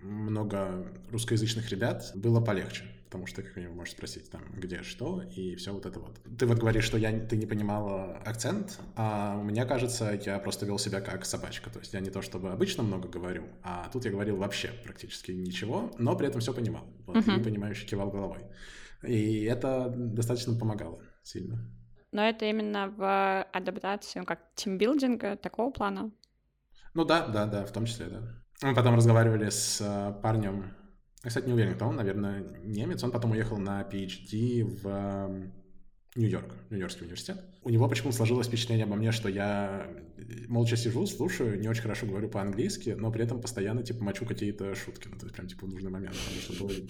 много 0.03 0.85
русскоязычных 1.11 1.71
ребят, 1.71 2.11
было 2.15 2.41
полегче 2.41 2.85
потому 3.13 3.27
что 3.27 3.43
ты 3.43 3.49
как 3.49 3.57
минимум 3.57 3.77
можешь 3.77 3.93
спросить 3.93 4.31
там, 4.31 4.41
где 4.57 4.83
что, 4.83 5.23
и 5.37 5.55
все 5.57 5.71
вот 5.75 5.85
это 5.85 6.01
вот. 6.01 6.19
Ты 6.39 6.47
вот 6.47 6.57
говоришь, 6.57 6.85
что 6.85 6.97
я, 6.97 7.13
ты 7.13 7.37
не 7.37 7.45
понимала 7.45 8.17
акцент, 8.25 8.79
а 8.97 9.37
меня 9.43 9.67
кажется, 9.67 10.19
я 10.25 10.39
просто 10.39 10.65
вел 10.65 10.79
себя 10.79 11.03
как 11.03 11.27
собачка, 11.27 11.69
то 11.69 11.79
есть 11.79 11.93
я 11.93 12.01
не 12.01 12.09
то 12.09 12.23
чтобы 12.23 12.53
обычно 12.53 12.83
много 12.83 13.11
говорю, 13.11 13.45
а 13.63 13.91
тут 13.93 14.07
я 14.07 14.11
говорил 14.11 14.37
вообще 14.37 14.69
практически 14.83 15.31
ничего, 15.31 15.91
но 15.99 16.17
при 16.17 16.27
этом 16.27 16.41
все 16.41 16.55
понимал, 16.55 16.85
вот, 17.05 17.17
uh-huh. 17.17 17.39
и 17.39 17.45
понимающий 17.45 17.87
кивал 17.87 18.11
головой. 18.11 18.39
И 19.03 19.45
это 19.45 19.93
достаточно 19.95 20.55
помогало 20.59 21.03
сильно. 21.23 21.59
Но 22.13 22.23
это 22.23 22.45
именно 22.45 22.89
в 22.89 23.43
адаптации, 23.53 24.21
ну, 24.21 24.27
как 24.27 24.41
тимбилдинга, 24.55 25.37
такого 25.37 25.71
плана? 25.71 26.11
Ну 26.95 27.05
да, 27.05 27.27
да, 27.27 27.47
да, 27.47 27.65
в 27.65 27.73
том 27.73 27.87
числе, 27.87 28.07
да. 28.07 28.23
Мы 28.63 28.75
потом 28.75 28.95
разговаривали 28.95 29.49
с 29.49 29.81
э, 29.81 30.21
парнем, 30.23 30.75
я, 31.25 31.29
кстати, 31.29 31.47
не 31.47 31.53
уверен, 31.53 31.75
кто 31.75 31.87
он, 31.87 31.97
наверное, 31.97 32.41
немец. 32.65 33.03
Он 33.05 33.13
потом 33.13 33.31
уехал 33.31 33.57
на 33.57 33.83
PhD 33.83 34.65
в 34.65 35.53
Нью-Йорк, 36.15 36.55
Нью-Йоркский 36.71 37.05
университет. 37.05 37.43
У 37.63 37.71
него 37.71 37.89
почему-то 37.89 38.17
сложилось 38.17 38.47
впечатление 38.47 38.85
обо 38.85 38.97
мне, 38.97 39.13
что 39.13 39.29
я 39.29 39.89
молча 40.49 40.77
сижу, 40.77 41.07
слушаю, 41.07 41.59
не 41.59 41.69
очень 41.69 41.83
хорошо 41.83 42.07
говорю 42.07 42.29
по-английски, 42.29 42.91
но 42.91 43.11
при 43.11 43.25
этом 43.25 43.41
постоянно, 43.41 43.83
типа, 43.83 44.05
мочу 44.05 44.27
какие-то 44.27 44.75
шутки. 44.75 45.09
Ну, 45.11 45.19
то 45.19 45.25
есть 45.25 45.35
прям, 45.35 45.49
типа, 45.49 45.67
в 45.67 45.71
нужный 45.71 45.91
момент. 45.91 46.15
Потому 46.17 46.41
что 46.41 46.65
было, 46.65 46.87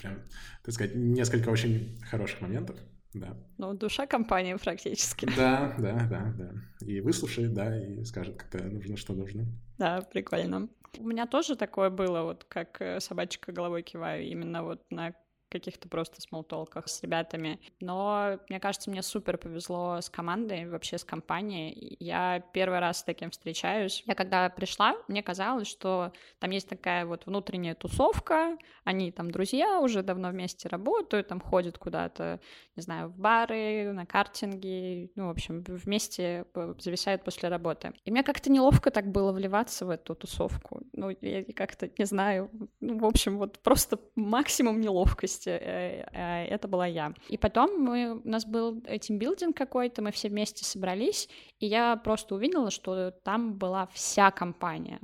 прям, 0.00 0.22
так 0.62 0.74
сказать, 0.74 0.94
несколько 0.94 1.48
очень 1.48 1.98
хороших 2.02 2.40
моментов. 2.40 2.76
Да. 3.12 3.36
Ну, 3.58 3.74
душа 3.74 4.06
компании 4.06 4.54
практически. 4.54 5.26
Да, 5.36 5.74
да, 5.78 6.06
да, 6.08 6.32
да. 6.38 6.86
И 6.86 7.00
выслушает, 7.00 7.52
да, 7.52 7.76
и 7.76 8.04
скажет, 8.04 8.36
когда 8.36 8.68
нужно, 8.68 8.96
что 8.96 9.14
нужно. 9.14 9.46
Да, 9.78 10.00
прикольно. 10.02 10.68
У 10.98 11.06
меня 11.06 11.26
тоже 11.26 11.56
такое 11.56 11.90
было, 11.90 12.22
вот 12.22 12.44
как 12.44 12.80
э, 12.80 13.00
собачка 13.00 13.52
головой 13.52 13.82
киваю, 13.82 14.26
именно 14.26 14.62
вот 14.62 14.82
на 14.90 15.14
каких-то 15.50 15.88
просто 15.88 16.20
смолтолках 16.20 16.88
с 16.88 17.02
ребятами. 17.02 17.60
Но, 17.80 18.38
мне 18.48 18.60
кажется, 18.60 18.90
мне 18.90 19.02
супер 19.02 19.36
повезло 19.36 20.00
с 20.00 20.08
командой, 20.08 20.68
вообще 20.68 20.98
с 20.98 21.04
компанией. 21.04 21.96
Я 21.98 22.40
первый 22.52 22.78
раз 22.78 23.00
с 23.00 23.02
таким 23.02 23.30
встречаюсь. 23.30 24.02
Я 24.06 24.14
когда 24.14 24.48
пришла, 24.48 24.96
мне 25.08 25.22
казалось, 25.22 25.68
что 25.68 26.12
там 26.38 26.50
есть 26.50 26.68
такая 26.68 27.04
вот 27.04 27.26
внутренняя 27.26 27.74
тусовка, 27.74 28.56
они 28.84 29.12
там 29.12 29.30
друзья, 29.30 29.80
уже 29.80 30.02
давно 30.02 30.30
вместе 30.30 30.68
работают, 30.68 31.28
там 31.28 31.40
ходят 31.40 31.78
куда-то, 31.78 32.40
не 32.76 32.82
знаю, 32.82 33.08
в 33.08 33.18
бары, 33.18 33.92
на 33.92 34.06
картинги, 34.06 35.10
ну, 35.16 35.26
в 35.26 35.30
общем, 35.30 35.62
вместе 35.66 36.46
зависают 36.78 37.24
после 37.24 37.48
работы. 37.48 37.92
И 38.04 38.10
мне 38.10 38.22
как-то 38.22 38.50
неловко 38.50 38.90
так 38.90 39.10
было 39.10 39.32
вливаться 39.32 39.86
в 39.86 39.90
эту 39.90 40.14
тусовку. 40.14 40.82
Ну, 40.92 41.10
я 41.20 41.44
как-то, 41.54 41.90
не 41.98 42.04
знаю, 42.04 42.50
ну, 42.80 42.98
в 42.98 43.04
общем, 43.04 43.38
вот 43.38 43.58
просто 43.60 43.98
максимум 44.14 44.80
неловкости 44.80 45.39
есть 45.40 45.46
э, 45.46 46.06
э, 46.12 46.44
это 46.46 46.68
была 46.68 46.86
я. 46.86 47.14
И 47.28 47.36
потом 47.36 47.82
мы, 47.82 48.20
у 48.24 48.28
нас 48.28 48.44
был 48.44 48.80
тимбилдинг 48.80 49.56
какой-то, 49.56 50.02
мы 50.02 50.10
все 50.12 50.28
вместе 50.28 50.64
собрались, 50.64 51.28
и 51.58 51.66
я 51.66 51.96
просто 51.96 52.34
увидела, 52.34 52.70
что 52.70 53.10
там 53.10 53.54
была 53.54 53.86
вся 53.92 54.30
компания. 54.30 55.00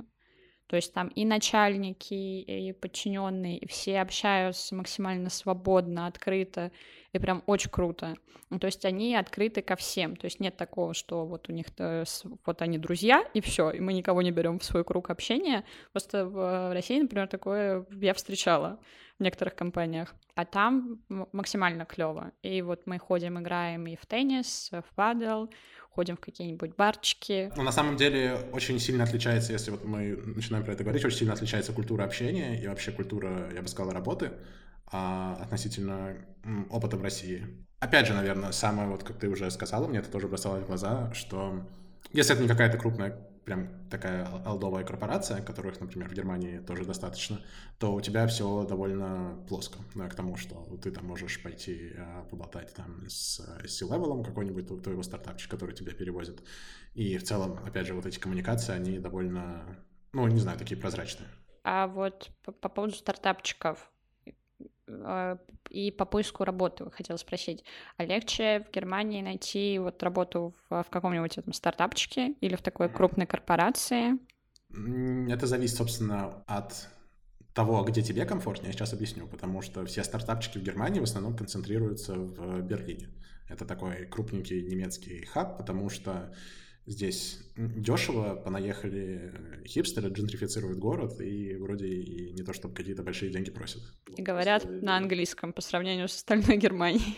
То 0.67 0.75
есть 0.75 0.93
там 0.93 1.07
и 1.07 1.23
начальники, 1.23 2.13
и 2.13 2.73
подчиненные, 2.73 3.57
и 3.57 3.67
все 3.67 4.01
общаются 4.01 4.75
максимально 4.75 5.29
свободно, 5.29 6.07
открыто, 6.07 6.71
и 7.13 7.19
прям 7.19 7.41
очень 7.45 7.71
круто. 7.71 8.15
Ну, 8.49 8.59
то 8.59 8.67
есть 8.67 8.83
они 8.83 9.15
открыты 9.15 9.61
ко 9.61 9.77
всем. 9.77 10.17
То 10.17 10.25
есть 10.25 10.41
нет 10.41 10.57
такого, 10.57 10.93
что 10.93 11.25
вот 11.25 11.47
у 11.47 11.53
них 11.53 11.67
вот 12.45 12.61
они 12.61 12.77
друзья, 12.77 13.23
и 13.33 13.39
все, 13.39 13.71
и 13.71 13.79
мы 13.79 13.93
никого 13.93 14.21
не 14.21 14.31
берем 14.31 14.59
в 14.59 14.63
свой 14.65 14.83
круг 14.83 15.09
общения. 15.09 15.63
Просто 15.93 16.25
в 16.25 16.73
России, 16.73 16.99
например, 16.99 17.27
такое 17.27 17.85
я 18.01 18.13
встречала 18.13 18.77
в 19.19 19.23
некоторых 19.23 19.55
компаниях. 19.55 20.13
А 20.35 20.45
там 20.45 20.99
максимально 21.31 21.85
клево. 21.85 22.31
И 22.43 22.61
вот 22.61 22.81
мы 22.85 22.99
ходим, 22.99 23.39
играем 23.39 23.87
и 23.87 23.95
в 23.95 24.05
теннис, 24.05 24.69
в 24.71 24.95
падел, 24.95 25.49
ходим 25.89 26.15
в 26.15 26.19
какие-нибудь 26.19 26.75
барчики. 26.75 27.51
Ну, 27.55 27.63
на 27.63 27.71
самом 27.71 27.97
деле, 27.97 28.37
очень 28.51 28.79
сильно 28.79 29.03
отличается, 29.03 29.51
если 29.51 29.71
вот 29.71 29.83
мы 29.83 30.15
начинаем 30.15 30.63
про 30.63 30.73
это 30.73 30.83
говорить, 30.83 31.03
очень 31.03 31.17
сильно 31.17 31.33
отличается 31.33 31.73
культура 31.73 32.03
общения 32.03 32.61
и 32.61 32.67
вообще 32.67 32.91
культура, 32.91 33.51
я 33.53 33.61
бы 33.61 33.67
сказал, 33.67 33.91
работы 33.91 34.31
а, 34.91 35.37
относительно 35.41 36.15
опыта 36.69 36.97
в 36.97 37.01
России. 37.01 37.65
Опять 37.79 38.07
же, 38.07 38.13
наверное, 38.13 38.51
самое, 38.51 38.87
вот 38.89 39.03
как 39.03 39.17
ты 39.17 39.27
уже 39.27 39.49
сказала, 39.49 39.87
мне 39.87 39.99
это 39.99 40.11
тоже 40.11 40.27
бросалось 40.27 40.63
в 40.63 40.67
глаза, 40.67 41.11
что 41.13 41.67
если 42.13 42.33
это 42.33 42.43
не 42.43 42.47
какая-то 42.47 42.77
крупная 42.77 43.26
прям 43.47 43.69
такая 43.89 44.27
алдовая 44.45 44.83
корпорация, 44.83 45.41
которых, 45.41 45.79
например, 45.79 46.09
в 46.09 46.13
Германии 46.13 46.59
тоже 46.59 46.83
достаточно, 46.83 47.39
то 47.79 47.93
у 47.93 48.01
тебя 48.01 48.27
все 48.27 48.65
довольно 48.65 49.41
плоско, 49.47 49.79
да, 49.95 50.09
к 50.09 50.15
тому, 50.15 50.35
что 50.35 50.65
ты 50.83 50.91
там 50.91 51.05
можешь 51.05 51.41
пойти 51.41 51.93
а, 51.97 52.25
поболтать 52.25 52.73
там 52.73 53.07
с 53.07 53.37
C-level 53.65 54.12
ом 54.12 54.25
какой-нибудь 54.25 54.83
твоего 54.83 55.01
стартапчика, 55.01 55.55
который 55.55 55.73
тебя 55.73 55.93
перевозит. 55.93 56.43
И 56.93 57.17
в 57.17 57.23
целом, 57.23 57.57
опять 57.65 57.87
же, 57.87 57.93
вот 57.93 58.05
эти 58.05 58.19
коммуникации, 58.19 58.73
они 58.73 58.99
довольно, 58.99 59.77
ну, 60.11 60.27
не 60.27 60.41
знаю, 60.41 60.59
такие 60.59 60.75
прозрачные. 60.75 61.29
А 61.63 61.87
вот 61.87 62.29
по, 62.43 62.51
по 62.51 62.67
поводу 62.67 62.95
стартапчиков, 62.95 63.89
и 65.69 65.91
по 65.91 66.05
поиску 66.05 66.43
работы 66.43 66.89
хотела 66.91 67.17
спросить, 67.17 67.63
а 67.97 68.05
легче 68.05 68.65
в 68.67 68.73
Германии 68.73 69.21
найти 69.21 69.79
вот 69.79 70.01
работу 70.01 70.55
в, 70.69 70.83
в 70.83 70.89
каком-нибудь 70.89 71.37
этом 71.37 71.53
стартапчике 71.53 72.33
или 72.41 72.55
в 72.55 72.61
такой 72.61 72.89
крупной 72.89 73.25
корпорации? 73.25 74.17
Это 75.29 75.47
зависит, 75.47 75.77
собственно, 75.77 76.43
от 76.47 76.89
того, 77.53 77.83
где 77.83 78.01
тебе 78.01 78.25
комфортнее, 78.25 78.67
я 78.67 78.73
сейчас 78.73 78.93
объясню, 78.93 79.27
потому 79.27 79.61
что 79.61 79.83
все 79.85 80.03
стартапчики 80.03 80.59
в 80.59 80.63
Германии 80.63 80.99
в 80.99 81.03
основном 81.03 81.35
концентрируются 81.35 82.13
в 82.13 82.61
Берлине. 82.61 83.09
Это 83.49 83.65
такой 83.65 84.05
крупненький 84.05 84.61
немецкий 84.61 85.25
хаб, 85.25 85.57
потому 85.57 85.89
что 85.89 86.33
здесь 86.87 87.39
дешево, 87.55 88.35
понаехали 88.35 89.33
хипстеры, 89.67 90.09
джентрифицируют 90.09 90.79
город, 90.79 91.19
и 91.19 91.55
вроде 91.55 91.87
и 91.87 92.31
не 92.31 92.43
то, 92.43 92.53
чтобы 92.53 92.73
какие-то 92.73 93.03
большие 93.03 93.31
деньги 93.31 93.51
просят. 93.51 93.83
И 94.15 94.21
говорят 94.21 94.65
на 94.81 94.97
английском 94.97 95.53
по 95.53 95.61
сравнению 95.61 96.07
с 96.07 96.15
остальной 96.15 96.57
Германией. 96.57 97.17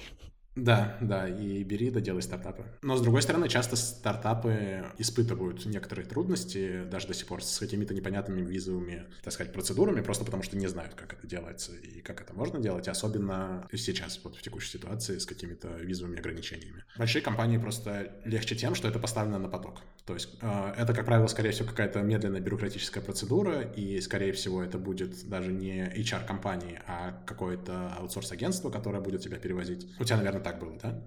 Да, 0.56 0.98
да, 1.02 1.28
и 1.28 1.64
бери 1.64 1.90
да 1.90 2.02
делай 2.02 2.22
стартапы. 2.22 2.66
Но, 2.82 2.98
с 2.98 3.02
другой 3.02 3.22
стороны, 3.22 3.48
часто 3.48 3.76
стартапы 3.76 4.86
испытывают 4.98 5.66
некоторые 5.66 6.06
трудности, 6.06 6.84
даже 6.86 7.08
до 7.08 7.14
сих 7.14 7.28
пор, 7.28 7.44
с 7.44 7.60
какими-то 7.60 7.94
непонятными 7.94 8.42
визовыми, 8.42 9.06
так 9.24 9.34
сказать, 9.34 9.54
процедурами, 9.54 10.02
просто 10.02 10.26
потому 10.26 10.44
что 10.44 10.58
не 10.58 10.68
знают, 10.68 10.96
как 10.96 11.14
это 11.14 11.28
делается 11.28 11.74
и 11.74 12.02
как 12.02 12.22
это 12.22 12.34
можно 12.34 12.60
делать, 12.60 12.88
особенно 12.88 13.68
сейчас, 13.74 14.20
вот 14.24 14.36
в 14.36 14.42
текущей 14.42 14.72
ситуации, 14.78 15.18
с 15.18 15.26
какими-то 15.26 15.70
визовыми 15.78 16.20
ограничениями. 16.20 16.84
Большие 16.98 17.22
компании 17.22 17.58
просто 17.58 18.12
легче 18.26 18.56
тем, 18.56 18.76
что 18.76 18.88
это 18.88 19.00
поставлено 19.00 19.40
на 19.40 19.50
поток. 19.50 19.82
То 20.06 20.14
есть 20.16 20.30
э, 20.42 20.74
это, 20.78 20.94
как 20.94 21.06
правило, 21.06 21.28
скорее 21.28 21.52
всего, 21.52 21.70
какая-то 21.70 22.02
медленная 22.02 22.42
бюрократическая 22.42 23.04
процедура, 23.04 23.62
и, 23.62 24.02
скорее 24.02 24.34
всего, 24.34 24.64
это 24.64 24.78
будет 24.78 25.28
даже 25.30 25.52
не 25.52 25.84
HR-компании, 25.96 26.82
а 26.88 27.24
какое-то 27.26 27.94
аутсорс-агентство, 28.00 28.70
которое 28.70 29.02
будет 29.02 29.22
тебя 29.22 29.38
перевозить. 29.38 29.88
У 30.00 30.04
тебя, 30.04 30.18
наверное, 30.18 30.39
так 30.40 30.60
было, 30.60 30.78
да? 30.80 31.02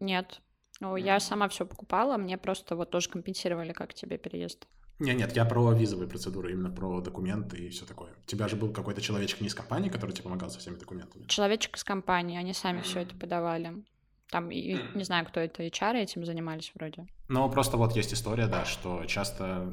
Нет. 0.00 0.40
Ну, 0.80 0.96
я 0.96 1.20
сама 1.20 1.48
все 1.48 1.66
покупала, 1.66 2.16
мне 2.16 2.38
просто 2.38 2.74
вот 2.74 2.90
тоже 2.90 3.10
компенсировали, 3.10 3.72
как 3.72 3.92
тебе 3.92 4.16
переезд. 4.16 4.66
Не, 4.98 5.14
нет, 5.14 5.34
я 5.34 5.44
про 5.44 5.72
визовые 5.72 6.08
процедуры, 6.08 6.52
именно 6.52 6.70
про 6.70 7.00
документы 7.00 7.56
и 7.56 7.68
все 7.70 7.86
такое. 7.86 8.12
У 8.12 8.26
тебя 8.26 8.48
же 8.48 8.56
был 8.56 8.72
какой-то 8.72 9.00
человечек 9.00 9.40
не 9.40 9.46
из 9.48 9.54
компании, 9.54 9.88
который 9.88 10.12
тебе 10.12 10.24
помогал 10.24 10.50
со 10.50 10.58
всеми 10.58 10.76
документами? 10.76 11.26
Человечек 11.26 11.76
из 11.76 11.84
компании, 11.84 12.38
они 12.38 12.52
сами 12.52 12.82
все 12.82 13.00
это 13.00 13.14
подавали. 13.14 13.82
Там, 14.30 14.50
и, 14.50 14.78
не 14.94 15.04
знаю, 15.04 15.26
кто 15.26 15.40
это, 15.40 15.64
HR 15.64 15.96
этим 15.96 16.24
занимались 16.24 16.70
вроде. 16.74 17.06
Ну, 17.28 17.50
просто 17.50 17.76
вот 17.76 17.96
есть 17.96 18.12
история, 18.14 18.46
да, 18.46 18.64
что 18.64 19.04
часто 19.06 19.64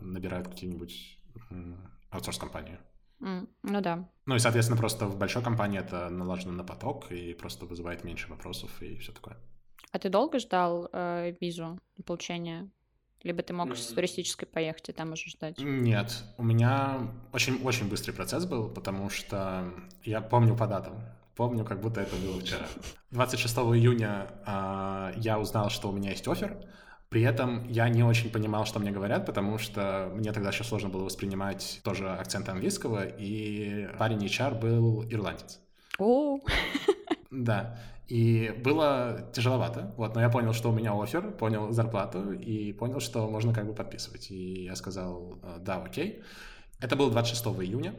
набирают 0.00 0.48
какие-нибудь 0.48 1.18
аутсорс-компании. 2.10 2.78
Mm, 3.20 3.48
ну 3.62 3.80
да. 3.80 4.08
Ну 4.26 4.34
и, 4.34 4.38
соответственно, 4.38 4.78
просто 4.78 5.06
в 5.06 5.16
большой 5.16 5.42
компании 5.42 5.80
это 5.80 6.08
налажено 6.10 6.52
на 6.52 6.64
поток 6.64 7.10
и 7.10 7.32
просто 7.34 7.66
вызывает 7.66 8.04
меньше 8.04 8.28
вопросов 8.28 8.70
и 8.82 8.96
все 8.98 9.12
такое. 9.12 9.36
А 9.92 9.98
ты 9.98 10.08
долго 10.08 10.38
ждал 10.38 10.88
э, 10.92 11.34
визу 11.40 11.78
получения? 12.04 12.68
Либо 13.22 13.42
ты 13.42 13.52
мог 13.54 13.70
mm-hmm. 13.70 13.76
с 13.76 13.86
туристической 13.88 14.46
поехать 14.46 14.90
и 14.90 14.92
там 14.92 15.12
уже 15.12 15.30
ждать? 15.30 15.58
Нет, 15.58 16.22
у 16.36 16.42
меня 16.42 17.08
очень-очень 17.32 17.88
быстрый 17.88 18.12
процесс 18.12 18.44
был, 18.44 18.68
потому 18.68 19.08
что 19.10 19.72
я 20.04 20.20
помню 20.20 20.56
по 20.56 20.66
датам. 20.66 20.94
Помню, 21.34 21.64
как 21.64 21.80
будто 21.80 22.00
это 22.00 22.16
было 22.16 22.40
вчера. 22.40 22.66
26 23.10 23.56
июня 23.56 24.28
э, 24.46 25.12
я 25.16 25.38
узнал, 25.38 25.70
что 25.70 25.88
у 25.88 25.92
меня 25.92 26.10
есть 26.10 26.26
офер. 26.28 26.58
При 27.08 27.22
этом 27.22 27.68
я 27.68 27.88
не 27.88 28.02
очень 28.02 28.30
понимал, 28.30 28.66
что 28.66 28.80
мне 28.80 28.90
говорят, 28.90 29.26
потому 29.26 29.58
что 29.58 30.10
мне 30.14 30.32
тогда 30.32 30.50
еще 30.50 30.64
сложно 30.64 30.88
было 30.88 31.04
воспринимать 31.04 31.80
тоже 31.84 32.08
акцент 32.10 32.48
английского, 32.48 33.04
и 33.04 33.88
парень 33.98 34.24
HR 34.24 34.58
был 34.58 35.04
ирландец. 35.08 35.60
О, 35.98 36.38
Да, 37.30 37.78
и 38.08 38.54
было 38.64 39.30
тяжеловато, 39.32 39.92
вот, 39.96 40.14
но 40.14 40.20
я 40.20 40.30
понял, 40.30 40.52
что 40.52 40.70
у 40.70 40.72
меня 40.72 40.92
офер, 40.94 41.32
понял 41.32 41.72
зарплату 41.72 42.32
и 42.32 42.72
понял, 42.72 43.00
что 43.00 43.28
можно 43.28 43.52
как 43.52 43.66
бы 43.66 43.74
подписывать. 43.74 44.30
И 44.30 44.64
я 44.64 44.76
сказал, 44.76 45.38
«Э, 45.42 45.58
да, 45.60 45.82
окей. 45.82 46.22
Это 46.80 46.94
было 46.94 47.10
26 47.10 47.44
июня, 47.62 47.94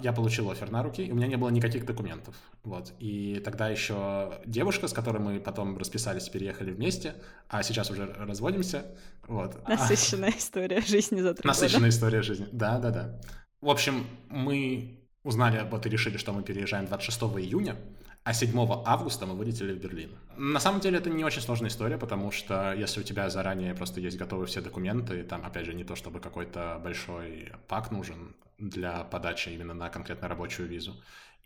я 0.00 0.12
получил 0.12 0.50
офер 0.50 0.70
на 0.70 0.82
руки, 0.82 1.02
и 1.02 1.12
у 1.12 1.14
меня 1.14 1.26
не 1.26 1.36
было 1.36 1.48
никаких 1.48 1.84
документов. 1.86 2.34
Вот. 2.64 2.92
И 2.98 3.40
тогда 3.44 3.68
еще 3.68 4.40
девушка, 4.44 4.88
с 4.88 4.92
которой 4.92 5.18
мы 5.18 5.40
потом 5.40 5.78
расписались, 5.78 6.28
переехали 6.28 6.70
вместе, 6.70 7.14
а 7.48 7.62
сейчас 7.62 7.90
уже 7.90 8.06
разводимся. 8.06 8.86
Вот. 9.26 9.66
Насыщенная 9.68 10.32
а... 10.34 10.38
история 10.38 10.80
жизни 10.80 11.20
за 11.20 11.34
три 11.34 11.46
Насыщенная 11.46 11.90
история 11.90 12.22
жизни, 12.22 12.46
да-да-да. 12.52 13.20
В 13.60 13.70
общем, 13.70 14.06
мы 14.28 15.00
узнали 15.22 15.56
об 15.56 15.74
этом 15.74 15.90
и 15.90 15.92
решили, 15.92 16.18
что 16.18 16.32
мы 16.32 16.42
переезжаем 16.42 16.86
26 16.86 17.22
июня, 17.38 17.76
а 18.22 18.32
7 18.32 18.52
августа 18.84 19.26
мы 19.26 19.34
вылетели 19.34 19.72
в 19.72 19.80
Берлин. 19.80 20.10
На 20.36 20.60
самом 20.60 20.80
деле 20.80 20.98
это 20.98 21.10
не 21.10 21.24
очень 21.24 21.40
сложная 21.40 21.70
история, 21.70 21.96
потому 21.96 22.32
что 22.32 22.72
если 22.72 23.00
у 23.00 23.02
тебя 23.04 23.30
заранее 23.30 23.74
просто 23.74 24.00
есть 24.00 24.18
готовы 24.18 24.46
все 24.46 24.60
документы, 24.60 25.22
там, 25.22 25.44
опять 25.44 25.66
же, 25.66 25.74
не 25.74 25.84
то 25.84 25.94
чтобы 25.94 26.20
какой-то 26.20 26.80
большой 26.82 27.52
пак 27.68 27.90
нужен 27.90 28.34
для 28.58 29.04
подачи 29.04 29.50
именно 29.50 29.74
на 29.74 29.88
конкретно 29.88 30.28
рабочую 30.28 30.68
визу, 30.68 30.94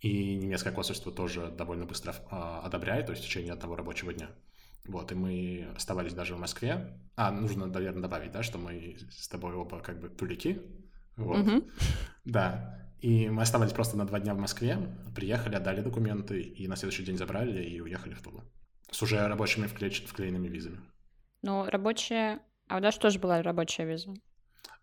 и 0.01 0.37
немецкое 0.37 0.73
консульство 0.73 1.13
тоже 1.13 1.49
довольно 1.51 1.85
быстро 1.85 2.13
э, 2.13 2.61
одобряет, 2.65 3.07
то 3.07 3.13
есть 3.13 3.23
в 3.25 3.27
течение 3.27 3.53
одного 3.53 3.77
рабочего 3.77 4.13
дня. 4.13 4.29
Вот, 4.87 5.13
и 5.13 5.15
мы 5.15 5.69
оставались 5.77 6.15
даже 6.15 6.35
в 6.35 6.39
Москве. 6.39 6.97
А, 7.17 7.31
нужно, 7.31 7.67
наверное, 7.67 8.03
добавить, 8.03 8.33
да, 8.33 8.43
что 8.43 8.59
мы 8.59 8.97
с 9.11 9.29
тобой 9.29 9.55
оба 9.55 9.81
как 9.81 10.01
бы 10.01 10.09
тулики. 10.09 10.63
Вот. 11.17 11.47
Mm-hmm. 11.47 11.71
Да. 12.25 12.77
И 13.01 13.29
мы 13.29 13.43
оставались 13.43 13.73
просто 13.73 13.97
на 13.97 14.07
два 14.07 14.21
дня 14.21 14.35
в 14.35 14.39
Москве, 14.39 14.79
приехали, 15.15 15.55
отдали 15.55 15.81
документы, 15.81 16.41
и 16.41 16.67
на 16.67 16.77
следующий 16.77 17.05
день 17.05 17.17
забрали 17.17 17.63
и 17.63 17.81
уехали 17.81 18.15
в 18.15 18.23
Тулу. 18.23 18.43
С 18.91 19.03
уже 19.03 19.27
рабочими 19.27 19.67
вклеч... 19.67 20.05
вклеенными 20.07 20.49
визами. 20.49 20.81
Ну, 21.43 21.65
рабочая... 21.65 22.41
А 22.69 22.77
у 22.77 22.81
Даши 22.81 22.99
тоже 22.99 23.19
была 23.19 23.43
рабочая 23.43 23.85
виза? 23.85 24.15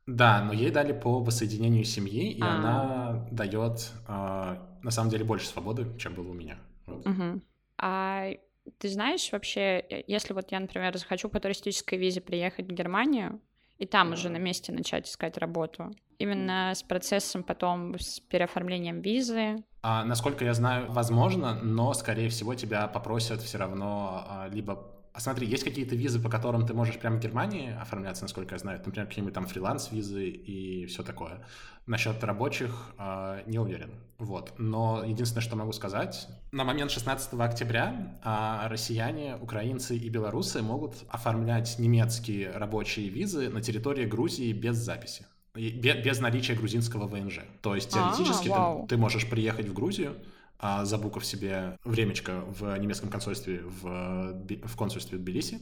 Да, 0.07 0.41
но 0.41 0.53
ей 0.53 0.71
дали 0.71 0.93
по 0.93 1.19
воссоединению 1.19 1.83
семьи, 1.83 2.31
и 2.31 2.41
А-а-а. 2.41 2.55
она 2.55 3.27
дает 3.29 3.91
э, 4.07 4.55
на 4.81 4.91
самом 4.91 5.09
деле 5.09 5.25
больше 5.25 5.47
свободы, 5.47 5.85
чем 5.99 6.13
было 6.13 6.29
у 6.29 6.33
меня. 6.33 6.57
Вот. 6.85 7.05
Угу. 7.05 7.41
А 7.77 8.29
ты 8.77 8.89
знаешь 8.89 9.29
вообще, 9.31 9.83
если 10.07 10.33
вот 10.33 10.51
я, 10.51 10.59
например, 10.61 10.97
захочу 10.97 11.29
по 11.29 11.39
туристической 11.39 11.97
визе 11.97 12.21
приехать 12.21 12.67
в 12.67 12.73
Германию, 12.73 13.41
и 13.77 13.85
там 13.85 14.13
уже 14.13 14.29
на 14.29 14.37
месте 14.37 14.71
начать 14.71 15.07
искать 15.07 15.37
работу. 15.37 15.93
Именно 16.17 16.73
с 16.73 16.81
процессом 16.81 17.43
потом, 17.43 17.99
с 17.99 18.19
переоформлением 18.19 19.01
визы. 19.01 19.63
А, 19.83 20.03
насколько 20.03 20.43
я 20.43 20.53
знаю, 20.55 20.91
возможно, 20.91 21.59
но, 21.61 21.93
скорее 21.93 22.29
всего, 22.29 22.55
тебя 22.55 22.87
попросят 22.87 23.41
все 23.41 23.59
равно 23.59 24.25
а, 24.27 24.47
либо 24.49 24.96
а 25.17 25.19
смотри, 25.19 25.47
есть 25.47 25.63
какие-то 25.63 25.95
визы, 25.95 26.19
по 26.19 26.29
которым 26.29 26.67
ты 26.67 26.75
можешь 26.75 26.99
прямо 26.99 27.17
в 27.17 27.19
Германии 27.19 27.75
оформляться, 27.81 28.23
насколько 28.23 28.53
я 28.53 28.59
знаю, 28.59 28.79
например, 28.85 29.07
какие-нибудь 29.07 29.33
там 29.33 29.47
фриланс-визы 29.47 30.29
и 30.29 30.85
все 30.85 31.01
такое. 31.01 31.43
Насчет 31.87 32.23
рабочих 32.23 32.93
э, 32.99 33.41
не 33.47 33.57
уверен. 33.57 33.89
Вот. 34.19 34.53
Но 34.59 35.03
единственное, 35.03 35.41
что 35.41 35.55
могу 35.55 35.71
сказать, 35.71 36.27
на 36.51 36.63
момент 36.63 36.91
16 36.91 37.33
октября 37.33 38.19
э, 38.23 38.67
россияне, 38.67 39.37
украинцы 39.41 39.97
и 39.97 40.07
белорусы 40.07 40.61
могут 40.61 40.93
оформлять 41.09 41.79
немецкие 41.79 42.51
рабочие 42.51 43.09
визы 43.09 43.49
на 43.49 43.59
территории 43.59 44.05
Грузии 44.05 44.53
без 44.53 44.75
записи 44.75 45.25
без 45.55 46.19
наличия 46.19 46.53
грузинского 46.53 47.07
ВНЖ. 47.07 47.39
То 47.61 47.73
есть 47.73 47.89
а, 47.95 48.13
теоретически 48.13 48.49
а, 48.53 48.81
ты, 48.81 48.89
ты 48.89 48.97
можешь 48.97 49.27
приехать 49.27 49.67
в 49.67 49.73
Грузию, 49.73 50.15
а, 50.59 50.85
забукав 50.85 51.25
себе 51.25 51.77
времечко 51.83 52.41
в 52.47 52.77
немецком 52.77 53.09
консульстве 53.09 53.61
в, 53.63 54.33
в 54.63 54.75
консульстве 54.75 55.17
в 55.17 55.21
Тбилиси 55.21 55.59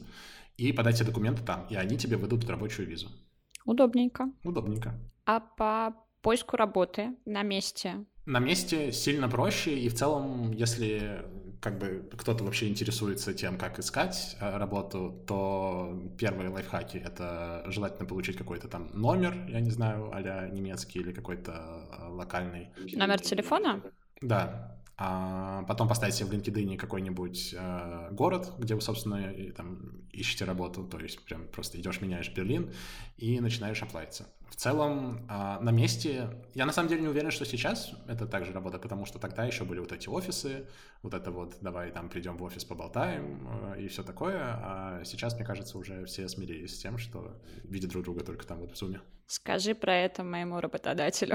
и 0.56 0.72
подать 0.72 0.96
все 0.96 1.04
документы 1.04 1.42
там, 1.42 1.66
и 1.68 1.74
они 1.74 1.98
тебе 1.98 2.16
выдадут 2.16 2.48
рабочую 2.48 2.88
визу. 2.88 3.10
Удобненько. 3.64 4.30
Удобненько. 4.44 4.94
А 5.24 5.40
по 5.40 5.94
поиску 6.22 6.56
работы 6.56 7.16
на 7.24 7.42
месте? 7.42 8.04
На 8.24 8.38
месте 8.40 8.92
сильно 8.92 9.28
проще, 9.28 9.78
и 9.78 9.88
в 9.88 9.94
целом, 9.94 10.50
если 10.52 11.24
как 11.60 11.78
бы 11.78 12.08
кто-то 12.16 12.44
вообще 12.44 12.68
интересуется 12.68 13.34
тем, 13.34 13.58
как 13.58 13.78
искать 13.78 14.36
э, 14.40 14.56
работу, 14.56 15.24
то 15.26 16.00
первые 16.18 16.48
лайфхаки— 16.48 16.96
это 17.04 17.64
желательно 17.66 18.06
получить 18.06 18.36
какой-то 18.36 18.68
там 18.68 18.90
номер, 18.92 19.34
я 19.48 19.60
не 19.60 19.70
знаю, 19.70 20.10
а 20.12 20.48
немецкий 20.48 21.00
или 21.00 21.12
какой-то 21.12 21.52
э, 21.52 22.08
локальный. 22.08 22.70
Номер 22.92 23.20
телефона? 23.20 23.82
Да, 24.20 24.75
а 24.98 25.62
потом 25.64 25.88
поставить 25.88 26.14
себе 26.14 26.28
в 26.28 26.32
LinkedIn 26.32 26.76
какой-нибудь 26.76 27.54
э, 27.56 28.08
город, 28.12 28.54
где 28.58 28.74
вы, 28.74 28.80
собственно, 28.80 29.30
и, 29.30 29.50
там 29.50 29.78
ищете 30.10 30.46
работу, 30.46 30.84
то 30.84 30.98
есть 30.98 31.22
прям 31.24 31.46
просто 31.48 31.78
идешь, 31.78 32.00
меняешь 32.00 32.32
Берлин 32.34 32.72
и 33.18 33.40
начинаешь 33.40 33.82
оплатиться. 33.82 34.26
В 34.48 34.56
целом, 34.56 35.26
э, 35.28 35.58
на 35.60 35.70
месте, 35.70 36.30
я 36.54 36.66
на 36.66 36.72
самом 36.72 36.88
деле 36.88 37.02
не 37.02 37.08
уверен, 37.08 37.30
что 37.30 37.44
сейчас 37.44 37.92
это 38.08 38.26
также 38.26 38.52
работает, 38.52 38.82
потому 38.82 39.04
что 39.04 39.18
тогда 39.18 39.44
еще 39.44 39.64
были 39.64 39.80
вот 39.80 39.92
эти 39.92 40.08
офисы, 40.08 40.66
вот 41.02 41.14
это 41.14 41.30
вот 41.30 41.56
давай 41.60 41.90
там 41.90 42.08
придем 42.08 42.36
в 42.36 42.42
офис, 42.42 42.64
поболтаем 42.64 43.46
э, 43.74 43.82
и 43.82 43.88
все 43.88 44.02
такое, 44.02 44.40
а 44.40 45.02
сейчас, 45.04 45.34
мне 45.34 45.44
кажется, 45.44 45.76
уже 45.76 46.04
все 46.06 46.28
смирились 46.28 46.76
с 46.76 46.78
тем, 46.78 46.96
что 46.98 47.36
видят 47.64 47.90
друг 47.90 48.04
друга 48.04 48.24
только 48.24 48.46
там 48.46 48.60
вот 48.60 48.72
в 48.72 48.76
зуме. 48.76 49.00
Скажи 49.26 49.74
про 49.74 49.94
это 49.94 50.22
моему 50.22 50.60
работодателю, 50.60 51.34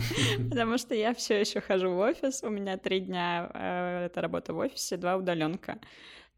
потому 0.50 0.78
что 0.78 0.94
я 0.94 1.12
все 1.12 1.40
еще 1.40 1.60
хожу 1.60 1.90
в 1.90 1.98
офис, 1.98 2.42
у 2.42 2.48
меня 2.48 2.78
три 2.78 3.00
дня 3.00 3.50
э, 3.52 4.06
это 4.06 4.20
работа 4.20 4.54
в 4.54 4.58
офисе, 4.58 4.96
два 4.96 5.16
удаленка. 5.16 5.78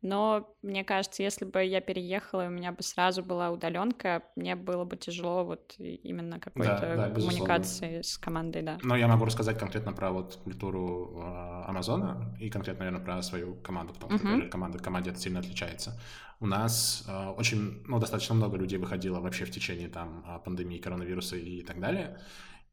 Но 0.05 0.55
мне 0.61 0.85
кажется, 0.85 1.23
если 1.23 1.47
бы 1.47 1.65
я 1.65 1.81
переехала, 1.81 2.45
и 2.45 2.49
у 2.49 2.51
меня 2.51 2.73
бы 2.73 2.83
сразу 2.83 3.23
была 3.25 3.51
удаленка, 3.51 4.23
мне 4.37 4.55
было 4.55 4.85
бы 4.85 4.99
тяжело 4.99 5.47
вот 5.47 5.75
именно 5.79 6.39
какой-то 6.39 6.79
Да, 6.79 7.09
да, 7.09 7.15
коммуникации 7.15 8.03
с 8.03 8.19
командой, 8.19 8.61
да. 8.61 8.79
Но 8.83 8.97
я 8.97 9.09
могу 9.09 9.25
рассказать 9.25 9.59
конкретно 9.59 9.95
про 9.95 10.13
вот 10.13 10.39
культуру 10.45 11.23
э, 11.23 11.71
Амазона 11.71 12.37
и 12.39 12.51
конкретно, 12.51 12.85
наверное, 12.85 13.03
про 13.03 13.23
свою 13.23 13.55
команду, 13.55 13.95
потому 13.95 14.19
что 14.19 14.27
каждая 14.29 14.51
команда 14.51 14.79
команде 14.79 15.09
это 15.09 15.19
сильно 15.19 15.41
отличается. 15.41 15.99
У 16.39 16.47
нас 16.47 17.07
э, 17.09 17.29
очень, 17.39 17.83
ну, 17.87 17.99
достаточно 17.99 18.35
много 18.35 18.59
людей 18.59 18.79
выходило 18.79 19.21
вообще 19.21 19.47
в 19.47 19.51
течение 19.51 19.89
там 19.89 20.23
а, 20.27 20.39
пандемии 20.39 20.77
коронавируса 20.77 21.37
и 21.37 21.63
так 21.63 21.81
далее. 21.81 22.19